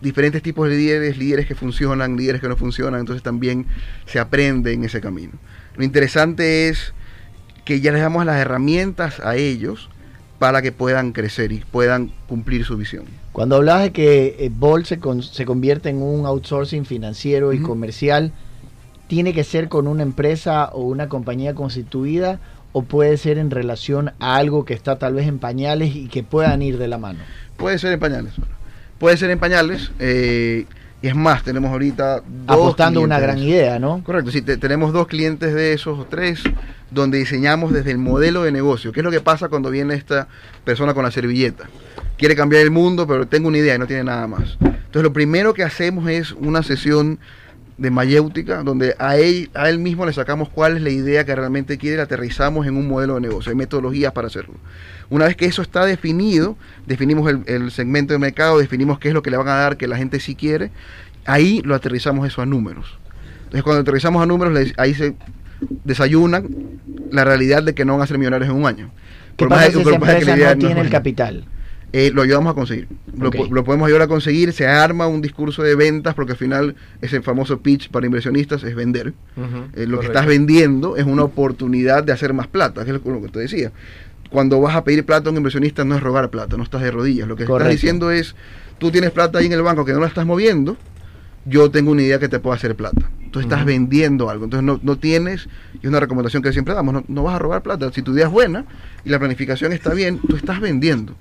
diferentes 0.00 0.42
tipos 0.42 0.68
de 0.68 0.76
líderes, 0.76 1.16
líderes 1.16 1.46
que 1.46 1.54
funcionan, 1.54 2.16
líderes 2.16 2.40
que 2.40 2.48
no 2.48 2.56
funcionan, 2.56 3.00
entonces 3.00 3.22
también 3.22 3.66
se 4.06 4.18
aprende 4.18 4.72
en 4.72 4.84
ese 4.84 5.00
camino. 5.00 5.32
Lo 5.76 5.84
interesante 5.84 6.68
es 6.68 6.92
que 7.64 7.80
ya 7.80 7.92
les 7.92 8.00
damos 8.02 8.24
las 8.24 8.38
herramientas 8.38 9.20
a 9.20 9.36
ellos 9.36 9.88
para 10.38 10.62
que 10.62 10.70
puedan 10.70 11.12
crecer 11.12 11.50
y 11.52 11.58
puedan 11.70 12.12
cumplir 12.28 12.64
su 12.64 12.76
visión. 12.76 13.04
Cuando 13.32 13.56
hablabas 13.56 13.84
de 13.84 13.92
que 13.92 14.36
eh, 14.38 14.84
se, 14.84 14.98
con- 14.98 15.22
se 15.22 15.44
convierte 15.44 15.88
en 15.88 16.02
un 16.02 16.26
outsourcing 16.26 16.84
financiero 16.84 17.52
y 17.52 17.60
comercial, 17.60 18.32
¿tiene 19.08 19.32
que 19.32 19.44
ser 19.44 19.68
con 19.68 19.86
una 19.86 20.02
empresa 20.02 20.66
o 20.72 20.82
una 20.82 21.08
compañía 21.08 21.54
constituida 21.54 22.38
o 22.72 22.82
puede 22.82 23.16
ser 23.16 23.38
en 23.38 23.50
relación 23.50 24.12
a 24.20 24.36
algo 24.36 24.64
que 24.64 24.74
está 24.74 24.98
tal 24.98 25.14
vez 25.14 25.26
en 25.26 25.38
pañales 25.38 25.96
y 25.96 26.08
que 26.08 26.22
puedan 26.22 26.60
ir 26.62 26.76
de 26.76 26.88
la 26.88 26.98
mano? 26.98 27.20
Puede 27.56 27.78
ser 27.78 27.92
en 27.92 28.00
pañales. 28.00 28.34
Puede 28.98 29.16
ser 29.16 29.30
en 29.30 29.38
pañales. 29.38 29.90
eh, 29.98 30.66
Y 31.02 31.08
es 31.08 31.14
más, 31.14 31.42
tenemos 31.44 31.70
ahorita 31.70 32.16
dos 32.26 32.56
Apostando 32.56 33.00
una 33.02 33.20
gran 33.20 33.38
idea, 33.38 33.78
¿no? 33.78 34.02
Correcto, 34.02 34.30
sí, 34.30 34.40
te- 34.42 34.56
tenemos 34.56 34.92
dos 34.94 35.06
clientes 35.06 35.54
de 35.54 35.74
esos 35.74 35.98
o 35.98 36.04
tres 36.06 36.42
donde 36.90 37.18
diseñamos 37.18 37.72
desde 37.72 37.90
el 37.90 37.98
modelo 37.98 38.42
de 38.44 38.50
negocio. 38.50 38.92
¿Qué 38.92 39.00
es 39.00 39.04
lo 39.04 39.10
que 39.10 39.20
pasa 39.20 39.48
cuando 39.48 39.70
viene 39.70 39.94
esta 39.94 40.26
persona 40.64 40.94
con 40.94 41.04
la 41.04 41.10
servilleta? 41.10 41.64
Quiere 42.16 42.34
cambiar 42.34 42.62
el 42.62 42.70
mundo, 42.70 43.06
pero 43.06 43.26
tengo 43.26 43.48
una 43.48 43.58
idea 43.58 43.74
y 43.74 43.78
no 43.78 43.86
tiene 43.86 44.04
nada 44.04 44.26
más. 44.26 44.56
Entonces 44.60 45.02
lo 45.02 45.12
primero 45.12 45.52
que 45.52 45.62
hacemos 45.64 46.08
es 46.08 46.32
una 46.32 46.62
sesión 46.62 47.18
de 47.78 47.90
mayéutica, 47.90 48.62
donde 48.62 48.94
a 48.98 49.16
él, 49.16 49.50
a 49.54 49.68
él 49.68 49.78
mismo 49.78 50.06
le 50.06 50.12
sacamos 50.12 50.48
cuál 50.48 50.76
es 50.76 50.82
la 50.82 50.90
idea 50.90 51.24
que 51.24 51.34
realmente 51.34 51.76
quiere, 51.76 51.98
la 51.98 52.04
aterrizamos 52.04 52.66
en 52.66 52.76
un 52.76 52.88
modelo 52.88 53.16
de 53.16 53.20
negocio, 53.20 53.50
hay 53.50 53.56
metodologías 53.56 54.12
para 54.12 54.28
hacerlo. 54.28 54.54
Una 55.10 55.26
vez 55.26 55.36
que 55.36 55.44
eso 55.44 55.60
está 55.62 55.84
definido, 55.84 56.56
definimos 56.86 57.28
el, 57.30 57.42
el 57.46 57.70
segmento 57.70 58.14
de 58.14 58.18
mercado, 58.18 58.58
definimos 58.58 58.98
qué 58.98 59.08
es 59.08 59.14
lo 59.14 59.22
que 59.22 59.30
le 59.30 59.36
van 59.36 59.48
a 59.48 59.56
dar 59.56 59.76
que 59.76 59.86
la 59.86 59.96
gente 59.96 60.20
sí 60.20 60.34
quiere, 60.34 60.70
ahí 61.26 61.60
lo 61.64 61.74
aterrizamos 61.74 62.26
eso 62.26 62.40
a 62.40 62.46
números. 62.46 62.98
Entonces 63.44 63.62
cuando 63.62 63.82
aterrizamos 63.82 64.22
a 64.22 64.26
números, 64.26 64.72
ahí 64.78 64.94
se 64.94 65.14
desayunan 65.84 66.48
la 67.10 67.24
realidad 67.24 67.62
de 67.62 67.74
que 67.74 67.84
no 67.84 67.94
van 67.94 68.02
a 68.02 68.06
ser 68.06 68.18
millonarios 68.18 68.50
en 68.50 68.56
un 68.56 68.66
año. 68.66 68.90
¿Qué 69.36 69.44
Por 69.44 69.50
más 69.50 69.66
pasa 69.66 69.72
si 69.72 69.80
esa 69.80 69.94
empresa 69.94 70.54
no 70.54 70.58
tiene 70.58 70.80
el 70.80 70.90
capital? 70.90 71.44
Eh, 71.92 72.10
lo 72.12 72.22
ayudamos 72.22 72.50
a 72.50 72.54
conseguir. 72.54 72.88
Lo, 73.16 73.28
Ok. 73.28 73.36
po- 73.36 73.46
lo 73.54 73.64
podemos 73.64 73.86
ayudar 73.86 74.02
a 74.02 74.08
conseguir. 74.08 74.52
Se 74.52 74.66
arma 74.66 75.06
un 75.06 75.22
discurso 75.22 75.62
de 75.62 75.74
ventas 75.74 76.14
porque 76.14 76.32
al 76.32 76.38
final 76.38 76.74
ese 77.00 77.22
famoso 77.22 77.60
pitch 77.60 77.90
para 77.90 78.06
inversionistas 78.06 78.62
es 78.64 78.74
vender. 78.74 79.14
Eh, 79.74 79.86
lo 79.86 80.00
que 80.00 80.06
estás 80.06 80.26
vendiendo 80.26 80.96
es 80.96 81.04
una 81.06 81.22
oportunidad 81.22 82.04
de 82.04 82.12
hacer 82.12 82.32
más 82.34 82.46
plata, 82.48 82.84
que 82.84 82.90
es 82.90 83.00
lo 83.04 83.22
que 83.22 83.28
te 83.28 83.38
decía. 83.38 83.72
Cuando 84.30 84.60
vas 84.60 84.74
a 84.74 84.84
pedir 84.84 85.04
plata 85.06 85.28
a 85.28 85.30
un 85.32 85.36
inversionista 85.38 85.84
no 85.84 85.94
es 85.94 86.02
robar 86.02 86.30
plata, 86.30 86.56
no 86.56 86.64
estás 86.64 86.82
de 86.82 86.90
rodillas. 86.90 87.28
Lo 87.28 87.36
que 87.36 87.44
Correcto. 87.44 87.68
estás 87.70 87.80
diciendo 87.80 88.10
es, 88.10 88.34
tú 88.78 88.90
tienes 88.90 89.12
plata 89.12 89.38
ahí 89.38 89.46
en 89.46 89.52
el 89.52 89.62
banco 89.62 89.84
que 89.84 89.92
no 89.92 90.00
la 90.00 90.08
estás 90.08 90.26
moviendo, 90.26 90.76
yo 91.44 91.70
tengo 91.70 91.92
una 91.92 92.02
idea 92.02 92.18
que 92.18 92.28
te 92.28 92.40
puede 92.40 92.56
hacer 92.56 92.74
plata. 92.74 93.08
Tú 93.30 93.40
estás 93.40 93.64
vendiendo 93.64 94.28
algo, 94.30 94.44
entonces 94.44 94.64
no, 94.64 94.80
no 94.82 94.96
tienes, 94.98 95.48
y 95.74 95.78
es 95.78 95.84
una 95.84 96.00
recomendación 96.00 96.42
que 96.42 96.52
siempre 96.52 96.74
damos, 96.74 96.92
no, 96.94 97.04
no 97.06 97.22
vas 97.22 97.36
a 97.36 97.38
robar 97.38 97.62
plata. 97.62 97.90
Si 97.92 98.02
tu 98.02 98.12
idea 98.14 98.26
es 98.26 98.30
buena 98.32 98.64
y 99.04 99.10
la 99.10 99.18
planificación 99.18 99.72
está 99.72 99.92
bien, 99.94 100.18
tú 100.26 100.36
estás 100.36 100.58
vendiendo, 100.60 101.14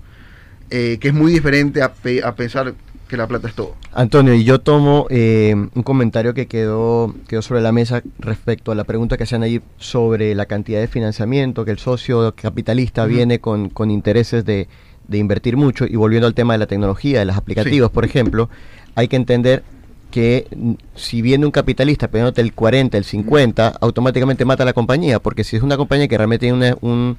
eh, 0.70 0.98
que 1.00 1.10
es 1.10 1.14
muy 1.14 1.32
diferente 1.32 1.82
a, 1.82 1.94
pe- 1.94 2.24
a 2.24 2.36
pensar 2.36 2.74
que 3.08 3.18
la 3.18 3.28
plata 3.28 3.48
es 3.48 3.54
todo. 3.54 3.76
Antonio, 3.94 4.34
y 4.34 4.44
yo 4.44 4.60
tomo 4.60 5.06
eh, 5.12 5.54
un 5.56 5.84
comentario 5.84 6.34
que 6.34 6.48
quedó, 6.48 7.14
quedó 7.28 7.42
sobre 7.44 7.62
la 7.62 7.72
mesa 7.72 8.02
respecto 8.20 8.72
a 8.72 8.76
la 8.76 8.84
pregunta 8.84 9.16
que 9.16 9.24
hacían 9.24 9.44
ahí 9.44 9.62
sobre 9.78 10.34
la 10.34 10.48
cantidad 10.48 10.80
de 10.80 10.88
financiamiento, 10.88 11.66
que 11.66 11.72
el 11.72 11.78
socio 11.78 12.34
capitalista 12.36 13.06
viene 13.06 13.40
con, 13.40 13.70
con 13.70 13.92
intereses 13.92 14.44
de, 14.44 14.68
de 15.08 15.18
invertir 15.20 15.56
mucho, 15.56 15.86
y 15.86 15.96
volviendo 15.98 16.26
al 16.26 16.34
tema 16.34 16.54
de 16.56 16.58
la 16.60 16.66
tecnología, 16.68 17.20
de 17.20 17.26
los 17.26 17.38
aplicativos, 17.38 17.92
por 17.92 18.06
ejemplo, 18.06 18.50
hay 18.96 19.08
que 19.08 19.18
entender 19.18 19.64
que 20.10 20.48
mm, 20.56 20.74
si 20.96 21.22
viene 21.22 21.46
un 21.46 21.52
capitalista 21.52 22.08
pidiéndote 22.08 22.42
el 22.42 22.54
40, 22.54 22.98
el 22.98 23.04
50, 23.04 23.68
automáticamente 23.82 24.46
mata 24.46 24.64
a 24.64 24.66
la 24.66 24.74
compañía, 24.74 25.20
porque 25.20 25.44
si 25.44 25.58
es 25.58 25.62
una 25.62 25.78
compañía 25.78 26.08
que 26.08 26.18
realmente 26.18 26.48
tiene 26.48 26.58
una- 26.58 26.78
un, 26.82 27.18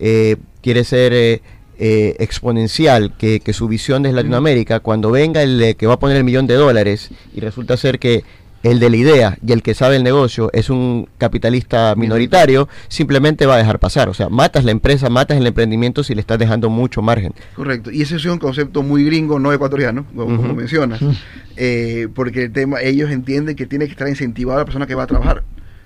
eh, 0.00 0.36
quiere 0.62 0.82
ser 0.84 1.12
eh, 1.78 2.16
exponencial, 2.18 3.16
que, 3.16 3.40
que 3.40 3.52
su 3.52 3.68
visión 3.68 4.06
es 4.06 4.14
Latinoamérica, 4.14 4.80
cuando 4.80 5.10
venga 5.10 5.42
el 5.42 5.76
que 5.76 5.86
va 5.86 5.94
a 5.94 5.98
poner 5.98 6.16
el 6.16 6.24
millón 6.24 6.46
de 6.46 6.54
dólares 6.54 7.10
y 7.34 7.40
resulta 7.40 7.76
ser 7.76 7.98
que 7.98 8.24
el 8.70 8.80
de 8.80 8.90
la 8.90 8.96
idea 8.96 9.38
y 9.46 9.52
el 9.52 9.62
que 9.62 9.74
sabe 9.74 9.96
el 9.96 10.02
negocio 10.02 10.50
es 10.52 10.70
un 10.70 11.08
capitalista 11.18 11.94
minoritario, 11.96 12.68
simplemente 12.88 13.46
va 13.46 13.54
a 13.54 13.58
dejar 13.58 13.78
pasar. 13.78 14.08
O 14.08 14.14
sea, 14.14 14.28
matas 14.28 14.64
la 14.64 14.72
empresa, 14.72 15.08
matas 15.08 15.38
el 15.38 15.46
emprendimiento 15.46 16.02
si 16.02 16.14
le 16.14 16.20
estás 16.20 16.38
dejando 16.38 16.68
mucho 16.68 17.02
margen. 17.02 17.32
Correcto. 17.54 17.90
Y 17.90 18.02
ese 18.02 18.16
es 18.16 18.24
un 18.24 18.38
concepto 18.38 18.82
muy 18.82 19.04
gringo, 19.04 19.38
no 19.38 19.52
ecuatoriano, 19.52 20.06
como, 20.14 20.54
mencionas. 20.54 21.00
Eh, 21.56 22.08
porque 22.14 22.44
el 22.44 22.52
tema, 22.52 22.80
ellos 22.80 23.10
entienden 23.10 23.56
que 23.56 23.66
tiene 23.66 23.86
que 23.86 23.92
estar 23.92 24.08
incentivada 24.08 24.60
la 24.60 24.64
persona 24.64 24.86
que 24.86 24.94
va 24.94 25.04
a 25.04 25.06
trabajar. 25.06 25.42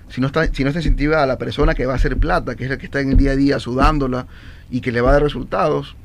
Si 0.09 0.19
no 0.19 0.27
está, 0.27 0.45
si 0.53 0.63
no 0.63 0.69
está 0.69 0.79
incentivada 0.79 1.25
la 1.25 1.37
persona 1.37 1.73
que 1.73 1.85
va 1.85 1.93
a 1.93 1.95
hacer 1.95 2.17
plata, 2.17 2.55
que 2.55 2.65
es 2.65 2.69
la 2.69 2.77
que 2.77 2.85
está 2.85 2.99
en 2.99 3.11
el 3.11 3.17
día 3.17 3.31
a 3.31 3.35
día 3.35 3.59
sudándola 3.59 4.27
y 4.71 4.81
que 4.81 4.91
le 4.91 5.01
va 5.01 5.09
a 5.09 5.13
dar 5.13 5.23
resultados, 5.23 5.95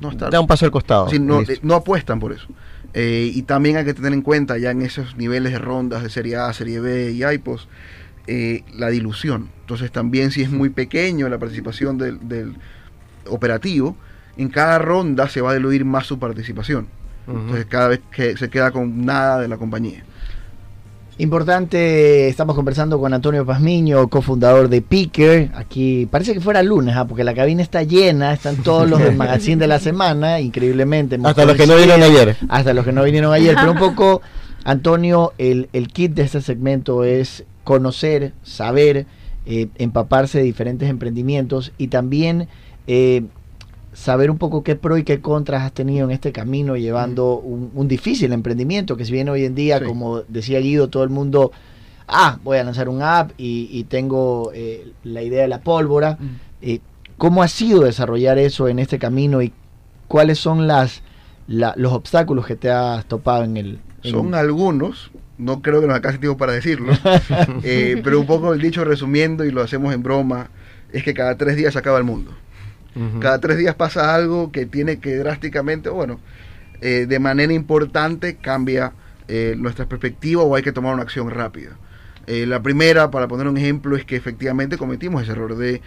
no 0.00 0.10
está. 0.10 0.28
Da 0.28 0.40
un 0.40 0.46
paso 0.46 0.64
al 0.66 0.70
costado. 0.70 1.08
Sí, 1.08 1.18
no, 1.18 1.38
Listo. 1.38 1.54
eh, 1.54 1.58
no 1.62 1.74
apuestan 1.74 2.20
por 2.20 2.32
eso. 2.32 2.46
Eh, 2.94 3.30
y 3.34 3.42
también 3.42 3.76
hay 3.76 3.84
que 3.84 3.94
tener 3.94 4.12
en 4.12 4.22
cuenta 4.22 4.58
ya 4.58 4.70
en 4.70 4.82
esos 4.82 5.16
niveles 5.16 5.52
de 5.52 5.58
rondas 5.58 6.02
de 6.02 6.10
Serie 6.10 6.36
A, 6.36 6.52
Serie 6.52 6.80
B 6.80 7.12
y 7.12 7.24
IPOS, 7.24 7.68
eh, 8.26 8.64
la 8.74 8.88
dilución. 8.88 9.50
Entonces 9.60 9.90
también 9.92 10.30
si 10.30 10.42
es 10.42 10.50
muy 10.50 10.70
pequeño 10.70 11.28
la 11.28 11.38
participación 11.38 11.98
del, 11.98 12.28
del 12.28 12.56
operativo, 13.26 13.96
en 14.36 14.48
cada 14.48 14.78
ronda 14.78 15.28
se 15.28 15.40
va 15.40 15.50
a 15.50 15.54
diluir 15.54 15.84
más 15.84 16.06
su 16.06 16.18
participación. 16.18 16.88
Entonces 17.26 17.66
cada 17.66 17.88
vez 17.88 18.00
que 18.10 18.38
se 18.38 18.48
queda 18.48 18.70
con 18.70 19.04
nada 19.04 19.38
de 19.40 19.48
la 19.48 19.58
compañía. 19.58 20.02
Importante, 21.20 22.28
estamos 22.28 22.54
conversando 22.54 23.00
con 23.00 23.12
Antonio 23.12 23.44
Pazmiño, 23.44 24.06
cofundador 24.06 24.68
de 24.68 24.82
Picker. 24.82 25.50
Aquí 25.56 26.06
parece 26.06 26.32
que 26.32 26.40
fuera 26.40 26.62
lunes, 26.62 26.94
¿ah? 26.94 27.08
porque 27.08 27.24
la 27.24 27.34
cabina 27.34 27.60
está 27.60 27.82
llena, 27.82 28.32
están 28.32 28.62
todos 28.62 28.88
los 28.88 29.00
del 29.00 29.16
magazine 29.16 29.56
de 29.56 29.66
la 29.66 29.80
semana, 29.80 30.38
increíblemente. 30.38 31.18
Hasta 31.24 31.44
los 31.44 31.56
que 31.56 31.66
no 31.66 31.74
vinieron 31.74 32.04
ayer. 32.04 32.36
Hasta 32.48 32.72
los 32.72 32.84
que 32.84 32.92
no 32.92 33.02
vinieron 33.02 33.32
ayer, 33.32 33.56
pero 33.56 33.72
un 33.72 33.78
poco, 33.80 34.22
Antonio, 34.62 35.32
el, 35.38 35.68
el 35.72 35.88
kit 35.88 36.14
de 36.14 36.22
este 36.22 36.40
segmento 36.40 37.02
es 37.02 37.44
conocer, 37.64 38.32
saber, 38.44 39.06
eh, 39.44 39.66
empaparse 39.76 40.38
de 40.38 40.44
diferentes 40.44 40.88
emprendimientos 40.88 41.72
y 41.78 41.88
también 41.88 42.46
eh, 42.86 43.24
saber 43.98 44.30
un 44.30 44.38
poco 44.38 44.62
qué 44.62 44.76
pro 44.76 44.96
y 44.96 45.02
qué 45.02 45.20
contras 45.20 45.62
has 45.62 45.72
tenido 45.72 46.04
en 46.06 46.12
este 46.12 46.30
camino 46.30 46.76
llevando 46.76 47.34
un, 47.38 47.70
un 47.74 47.88
difícil 47.88 48.32
emprendimiento, 48.32 48.96
que 48.96 49.04
si 49.04 49.10
bien 49.12 49.28
hoy 49.28 49.44
en 49.44 49.54
día, 49.56 49.80
Sí. 49.80 49.84
como 49.86 50.20
decía 50.28 50.60
Guido, 50.60 50.88
todo 50.88 51.02
el 51.02 51.10
mundo, 51.10 51.50
ah, 52.06 52.38
voy 52.44 52.58
a 52.58 52.64
lanzar 52.64 52.88
un 52.88 53.02
app 53.02 53.32
y, 53.38 53.68
y 53.72 53.84
tengo 53.84 54.52
eh, 54.54 54.92
la 55.02 55.22
idea 55.22 55.42
de 55.42 55.48
la 55.48 55.60
pólvora. 55.62 56.16
Eh, 56.62 56.78
¿Cómo 57.16 57.42
ha 57.42 57.48
sido 57.48 57.80
desarrollar 57.82 58.38
eso 58.38 58.68
en 58.68 58.78
este 58.78 59.00
camino 59.00 59.42
y 59.42 59.52
cuáles 60.06 60.38
son 60.38 60.68
las 60.68 61.02
la- 61.48 61.74
los 61.76 61.92
obstáculos 61.92 62.46
que 62.46 62.54
te 62.56 62.70
has 62.70 63.04
topado 63.06 63.42
en 63.42 63.56
el... 63.56 63.78
en- 64.04 64.10
Son 64.12 64.34
algunos, 64.36 65.10
no 65.38 65.60
creo 65.60 65.80
que 65.80 65.86
nos 65.88 65.96
alcance 65.96 66.18
tiempo 66.18 66.36
para 66.38 66.52
decirlo, 66.52 66.92
eh, 67.64 68.00
pero 68.04 68.20
un 68.20 68.26
poco 68.26 68.52
el 68.54 68.60
dicho 68.60 68.84
resumiendo 68.84 69.44
y 69.44 69.50
lo 69.50 69.62
hacemos 69.62 69.92
en 69.92 70.02
broma, 70.04 70.50
es 70.92 71.02
que 71.02 71.14
cada 71.14 71.36
tres 71.36 71.56
días 71.56 71.72
se 71.72 71.78
acaba 71.80 71.98
el 71.98 72.04
mundo. 72.04 72.30
Cada 73.20 73.38
tres 73.38 73.58
días 73.58 73.76
pasa 73.76 74.14
algo 74.14 74.50
que 74.50 74.66
tiene 74.66 74.98
que 74.98 75.16
drásticamente, 75.16 75.88
bueno, 75.88 76.18
eh, 76.80 77.06
de 77.08 77.18
manera 77.18 77.52
importante 77.52 78.36
cambia 78.36 78.92
eh, 79.28 79.54
nuestra 79.56 79.86
perspectiva 79.86 80.42
o 80.42 80.54
hay 80.56 80.62
que 80.62 80.72
tomar 80.72 80.94
una 80.94 81.02
acción 81.02 81.30
rápida. 81.30 81.76
Eh, 82.26 82.46
la 82.46 82.62
primera, 82.62 83.10
para 83.10 83.28
poner 83.28 83.46
un 83.46 83.56
ejemplo, 83.56 83.96
es 83.96 84.04
que 84.04 84.16
efectivamente 84.16 84.78
cometimos 84.78 85.22
ese 85.22 85.32
error 85.32 85.56
de 85.56 85.80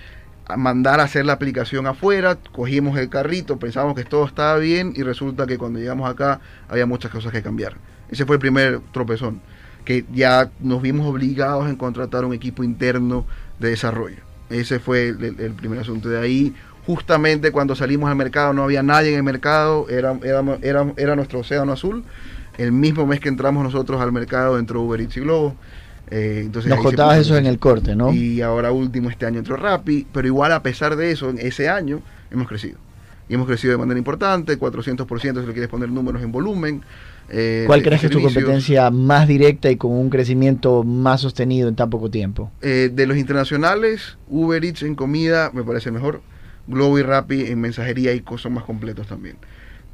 mandar 0.58 1.00
a 1.00 1.04
hacer 1.04 1.26
la 1.26 1.34
aplicación 1.34 1.88
afuera, 1.88 2.38
cogimos 2.52 2.98
el 2.98 3.10
carrito, 3.10 3.58
pensamos 3.58 3.96
que 3.96 4.04
todo 4.04 4.26
estaba 4.26 4.58
bien 4.58 4.94
y 4.96 5.04
resulta 5.04 5.48
que 5.48 5.58
cuando 5.58 5.80
llegamos 5.80 6.10
acá 6.10 6.42
había 6.68 6.86
muchas 6.86 7.12
cosas 7.12 7.32
que 7.32 7.42
cambiar. 7.42 7.76
Ese 8.10 8.26
fue 8.26 8.36
el 8.36 8.40
primer 8.40 8.82
tropezón, 8.92 9.42
que 9.86 10.06
ya 10.14 10.52
nos 10.60 10.82
vimos 10.82 11.08
obligados 11.08 11.70
en 11.70 11.76
contratar 11.76 12.26
un 12.26 12.34
equipo 12.34 12.64
interno 12.64 13.26
de 13.60 13.70
desarrollo. 13.70 14.24
Ese 14.50 14.80
fue 14.80 15.10
el 15.10 15.54
primer 15.56 15.80
asunto. 15.80 16.10
De 16.10 16.20
ahí, 16.20 16.54
justamente 16.86 17.52
cuando 17.52 17.76
salimos 17.76 18.10
al 18.10 18.16
mercado, 18.16 18.54
no 18.54 18.64
había 18.64 18.84
nadie 18.84 19.12
en 19.12 19.18
el 19.18 19.24
mercado, 19.24 19.88
era, 19.90 20.18
era, 20.24 20.44
era, 20.62 20.94
era 20.98 21.16
nuestro 21.16 21.40
océano 21.40 21.72
azul. 21.74 22.04
El 22.58 22.72
mismo 22.72 23.06
mes 23.06 23.20
que 23.20 23.30
entramos 23.30 23.64
nosotros 23.64 24.02
al 24.02 24.12
mercado 24.12 24.60
entró 24.60 24.82
Uber 24.82 25.00
Eats 25.02 25.18
y 25.18 25.22
Globo. 25.22 25.56
Eh, 26.10 26.42
entonces 26.46 26.70
Nos 26.70 26.82
contabas 26.82 27.20
eso 27.20 27.38
en 27.38 27.46
el 27.46 27.58
corte, 27.58 27.96
¿no? 27.96 28.14
y 28.14 28.42
ahora 28.42 28.72
último 28.74 29.10
este 29.10 29.26
año 29.26 29.40
entró 29.40 29.56
Rappi, 29.56 30.06
pero 30.12 30.28
igual 30.28 30.52
a 30.52 30.62
pesar 30.62 30.98
de 30.98 31.12
eso, 31.12 31.30
en 31.30 31.40
ese 31.40 31.70
año 31.70 32.02
hemos 32.30 32.48
crecido. 32.48 32.78
Y 33.30 33.36
hemos 33.36 33.48
crecido 33.48 33.72
de 33.72 33.78
manera 33.78 33.98
importante, 33.98 34.60
400% 34.60 35.08
si 35.40 35.48
le 35.48 35.54
quieres 35.54 35.70
poner 35.70 35.88
números 35.90 36.22
en 36.22 36.34
volumen. 36.34 36.82
eh, 37.30 37.64
¿Cuál 37.66 37.82
crees 37.82 38.02
que 38.02 38.08
es 38.08 38.12
tu 38.12 38.22
competencia 38.22 38.92
más 38.92 39.26
directa 39.26 39.72
y 39.72 39.78
con 39.78 39.94
un 39.94 40.10
crecimiento 40.10 40.84
más 40.84 41.22
sostenido 41.22 41.70
en 41.70 41.78
tan 41.78 41.90
poco 41.90 42.12
tiempo? 42.12 42.52
Eh, 42.62 42.92
de 42.94 43.08
los 43.08 43.16
internacionales, 43.16 44.18
Uber 44.28 44.66
Eats 44.66 44.84
en 44.84 44.96
comida 44.96 45.50
me 45.54 45.64
parece 45.64 45.92
mejor. 45.92 46.22
Globo 46.68 47.00
y 47.00 47.04
Rappi 47.04 47.48
en 47.48 47.60
mensajería 47.60 48.14
y 48.14 48.22
cosas 48.22 48.52
más 48.52 48.64
completos 48.64 49.08
también. 49.08 49.38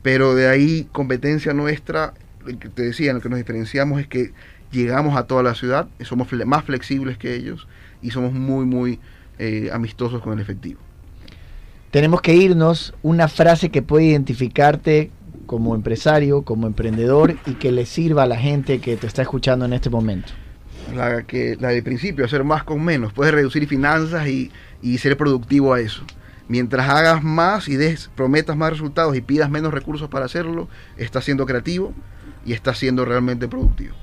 Pero 0.01 0.36
de 0.36 0.47
ahí, 0.47 0.88
competencia 0.91 1.53
nuestra, 1.53 2.13
lo 2.45 2.58
que 2.60 2.69
te 2.69 2.84
decía, 2.84 3.12
en 3.12 3.17
lo 3.17 3.21
que 3.21 3.30
nos 3.30 3.38
diferenciamos 3.39 3.99
es 3.99 4.08
que 4.08 4.32
llegamos 4.71 5.17
a 5.17 5.23
toda 5.23 5.43
la 5.43 5.56
ciudad, 5.56 5.88
somos 6.01 6.30
fle- 6.30 6.45
más 6.45 6.63
flexibles 6.65 7.17
que 7.17 7.36
ellos 7.36 7.67
y 8.01 8.12
somos 8.12 8.34
muy, 8.34 8.65
muy 8.65 8.99
eh, 9.39 9.69
amistosos 9.73 10.21
con 10.21 10.34
el 10.34 10.39
efectivo. 10.39 10.80
Tenemos 11.91 12.21
que 12.21 12.36
irnos 12.36 12.93
una 13.01 13.27
frase 13.27 13.69
que 13.69 13.82
puede 13.82 14.06
identificarte 14.06 15.10
como 15.45 15.73
empresario, 15.73 16.41
como 16.41 16.67
emprendedor 16.67 17.38
y 17.45 17.53
que 17.53 17.71
le 17.71 17.86
sirva 17.86 18.23
a 18.23 18.25
la 18.25 18.38
gente 18.38 18.80
que 18.80 18.97
te 18.97 19.08
está 19.08 19.21
escuchando 19.21 19.65
en 19.65 19.73
este 19.73 19.89
momento. 19.89 20.34
La, 20.93 21.23
que, 21.23 21.58
la 21.60 21.69
del 21.69 21.84
principio, 21.84 22.25
hacer 22.25 22.43
más 22.43 22.63
con 22.63 22.84
menos. 22.84 23.13
Puedes 23.13 23.34
reducir 23.34 23.67
finanzas 23.67 24.27
y, 24.27 24.51
y 24.82 24.97
ser 24.97 25.15
productivo 25.17 25.73
a 25.73 25.80
eso. 25.80 26.03
Mientras 26.47 26.88
hagas 26.89 27.23
más 27.23 27.67
y 27.67 27.77
prometas 28.15 28.55
más 28.55 28.71
resultados 28.71 29.15
y 29.15 29.21
pidas 29.21 29.49
menos 29.49 29.73
recursos 29.73 30.10
para 30.10 30.25
hacerlo, 30.25 30.69
estás 30.97 31.25
siendo 31.25 31.45
creativo 31.45 31.93
y 32.45 32.53
está 32.53 32.73
siendo 32.73 33.03
realmente 33.03 33.47
productivo. 33.47 33.95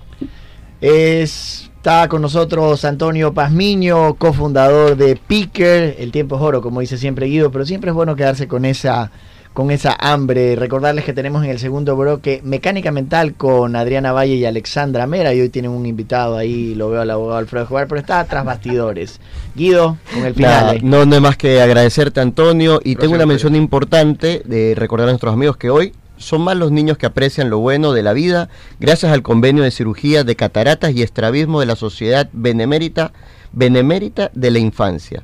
Está 0.80 2.08
con 2.08 2.20
nosotros 2.20 2.84
Antonio 2.84 3.32
Pazmiño, 3.32 4.14
cofundador 4.14 4.96
de 4.96 5.16
Picker. 5.16 5.96
El 5.98 6.12
tiempo 6.12 6.36
es 6.36 6.42
oro, 6.42 6.60
como 6.60 6.80
dice 6.80 6.98
siempre 6.98 7.26
Guido, 7.26 7.50
pero 7.50 7.64
siempre 7.64 7.90
es 7.90 7.94
bueno 7.94 8.16
quedarse 8.16 8.46
con 8.46 8.66
esa 8.66 9.10
con 9.54 9.70
esa 9.70 9.96
hambre. 9.98 10.56
Recordarles 10.56 11.04
que 11.04 11.14
tenemos 11.14 11.44
en 11.44 11.50
el 11.50 11.58
segundo 11.58 11.96
bloque 11.96 12.40
Mecánica 12.44 12.90
Mental 12.90 13.34
con 13.34 13.76
Adriana 13.76 14.12
Valle 14.12 14.34
y 14.34 14.44
Alexandra 14.44 15.06
Mera. 15.06 15.32
Y 15.32 15.40
hoy 15.40 15.48
tienen 15.48 15.70
un 15.70 15.86
invitado 15.86 16.36
ahí, 16.36 16.74
lo 16.74 16.90
veo 16.90 17.00
al 17.00 17.10
abogado 17.10 17.38
Alfredo 17.38 17.64
Jugar, 17.66 17.86
pero 17.88 18.00
está 18.00 18.22
tras 18.24 18.44
bastidores. 18.44 19.20
Guido, 19.54 19.96
con 20.12 20.24
el 20.26 20.34
final. 20.34 20.80
No, 20.82 21.06
no 21.06 21.16
es 21.16 21.22
más 21.22 21.36
que 21.36 21.62
agradecerte, 21.62 22.20
Antonio. 22.20 22.80
Y 22.84 22.94
Gracias 22.94 23.00
tengo 23.00 23.14
una 23.14 23.26
mención 23.26 23.54
importante 23.54 24.42
de 24.44 24.74
recordar 24.76 25.08
a 25.08 25.12
nuestros 25.12 25.32
amigos 25.32 25.56
que 25.56 25.70
hoy 25.70 25.94
son 26.16 26.42
más 26.42 26.56
los 26.56 26.70
niños 26.70 26.98
que 26.98 27.06
aprecian 27.06 27.50
lo 27.50 27.58
bueno 27.58 27.92
de 27.92 28.02
la 28.02 28.12
vida 28.12 28.48
gracias 28.78 29.12
al 29.12 29.22
convenio 29.22 29.64
de 29.64 29.72
cirugía 29.72 30.22
de 30.22 30.36
cataratas 30.36 30.94
y 30.94 31.02
estrabismo 31.02 31.58
de 31.58 31.66
la 31.66 31.76
Sociedad 31.76 32.28
Benemérita, 32.32 33.12
Benemérita 33.52 34.30
de 34.32 34.50
la 34.50 34.58
Infancia. 34.58 35.22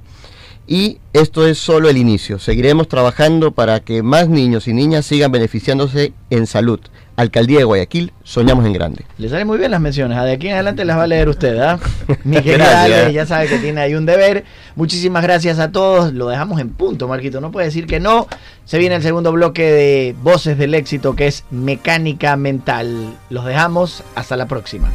Y 0.67 0.99
esto 1.13 1.47
es 1.47 1.59
solo 1.59 1.89
el 1.89 1.97
inicio. 1.97 2.39
Seguiremos 2.39 2.87
trabajando 2.87 3.51
para 3.51 3.81
que 3.81 4.03
más 4.05 4.29
niños 4.29 4.69
y 4.69 4.73
niñas 4.73 5.05
sigan 5.05 5.33
beneficiándose 5.33 6.13
en 6.31 6.47
salud. 6.47 6.79
Alcaldía 7.17 7.59
de 7.59 7.65
Guayaquil, 7.65 8.13
soñamos 8.23 8.65
en 8.65 8.73
grande. 8.73 9.05
Le 9.19 9.29
salen 9.29 9.47
muy 9.47 9.59
bien 9.59 9.73
las 9.73 9.81
menciones. 9.81 10.17
ah, 10.17 10.25
De 10.25 10.33
aquí 10.33 10.47
en 10.47 10.55
adelante 10.55 10.85
las 10.85 10.97
va 10.97 11.03
a 11.03 11.07
leer 11.09 11.29
usted, 11.29 11.59
¿ah? 11.59 11.79
Mi 12.25 12.37
querida 12.41 12.87
Gracias. 12.87 13.01
Ale, 13.03 13.13
ya 13.13 13.27
sabe 13.27 13.49
que 13.49 13.59
tiene 13.59 13.81
ahí 13.81 13.95
un 13.95 14.07
deber. 14.07 14.45
Muchísimas 14.77 15.23
gracias 15.23 15.59
a 15.59 15.73
todos. 15.73 16.15
Lo 16.15 16.29
dejamos 16.29 16.61
en 16.61 16.71
punto, 16.71 17.09
Marquito. 17.09 17.41
No 17.41 17.51
puede 17.51 17.67
decir 17.67 17.87
que 17.87 17.99
no. 18.01 18.27
Se 18.65 18.79
viene 18.79 18.95
el 18.95 19.03
segundo 19.03 19.33
bloque 19.33 19.71
de 19.71 20.15
Voces 20.23 20.57
del 20.57 20.75
Éxito, 20.75 21.15
que 21.17 21.27
es 21.27 21.45
Mecánica 21.51 22.37
Mental. 22.37 23.13
Los 23.29 23.45
dejamos. 23.45 24.03
Hasta 24.15 24.37
la 24.37 24.47
próxima. 24.47 24.89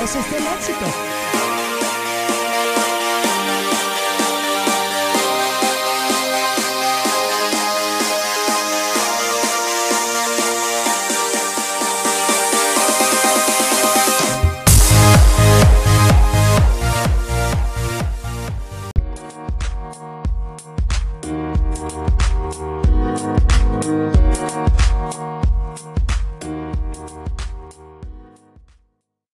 Voces 0.00 0.24
del 0.32 0.42
éxito. 0.58 1.11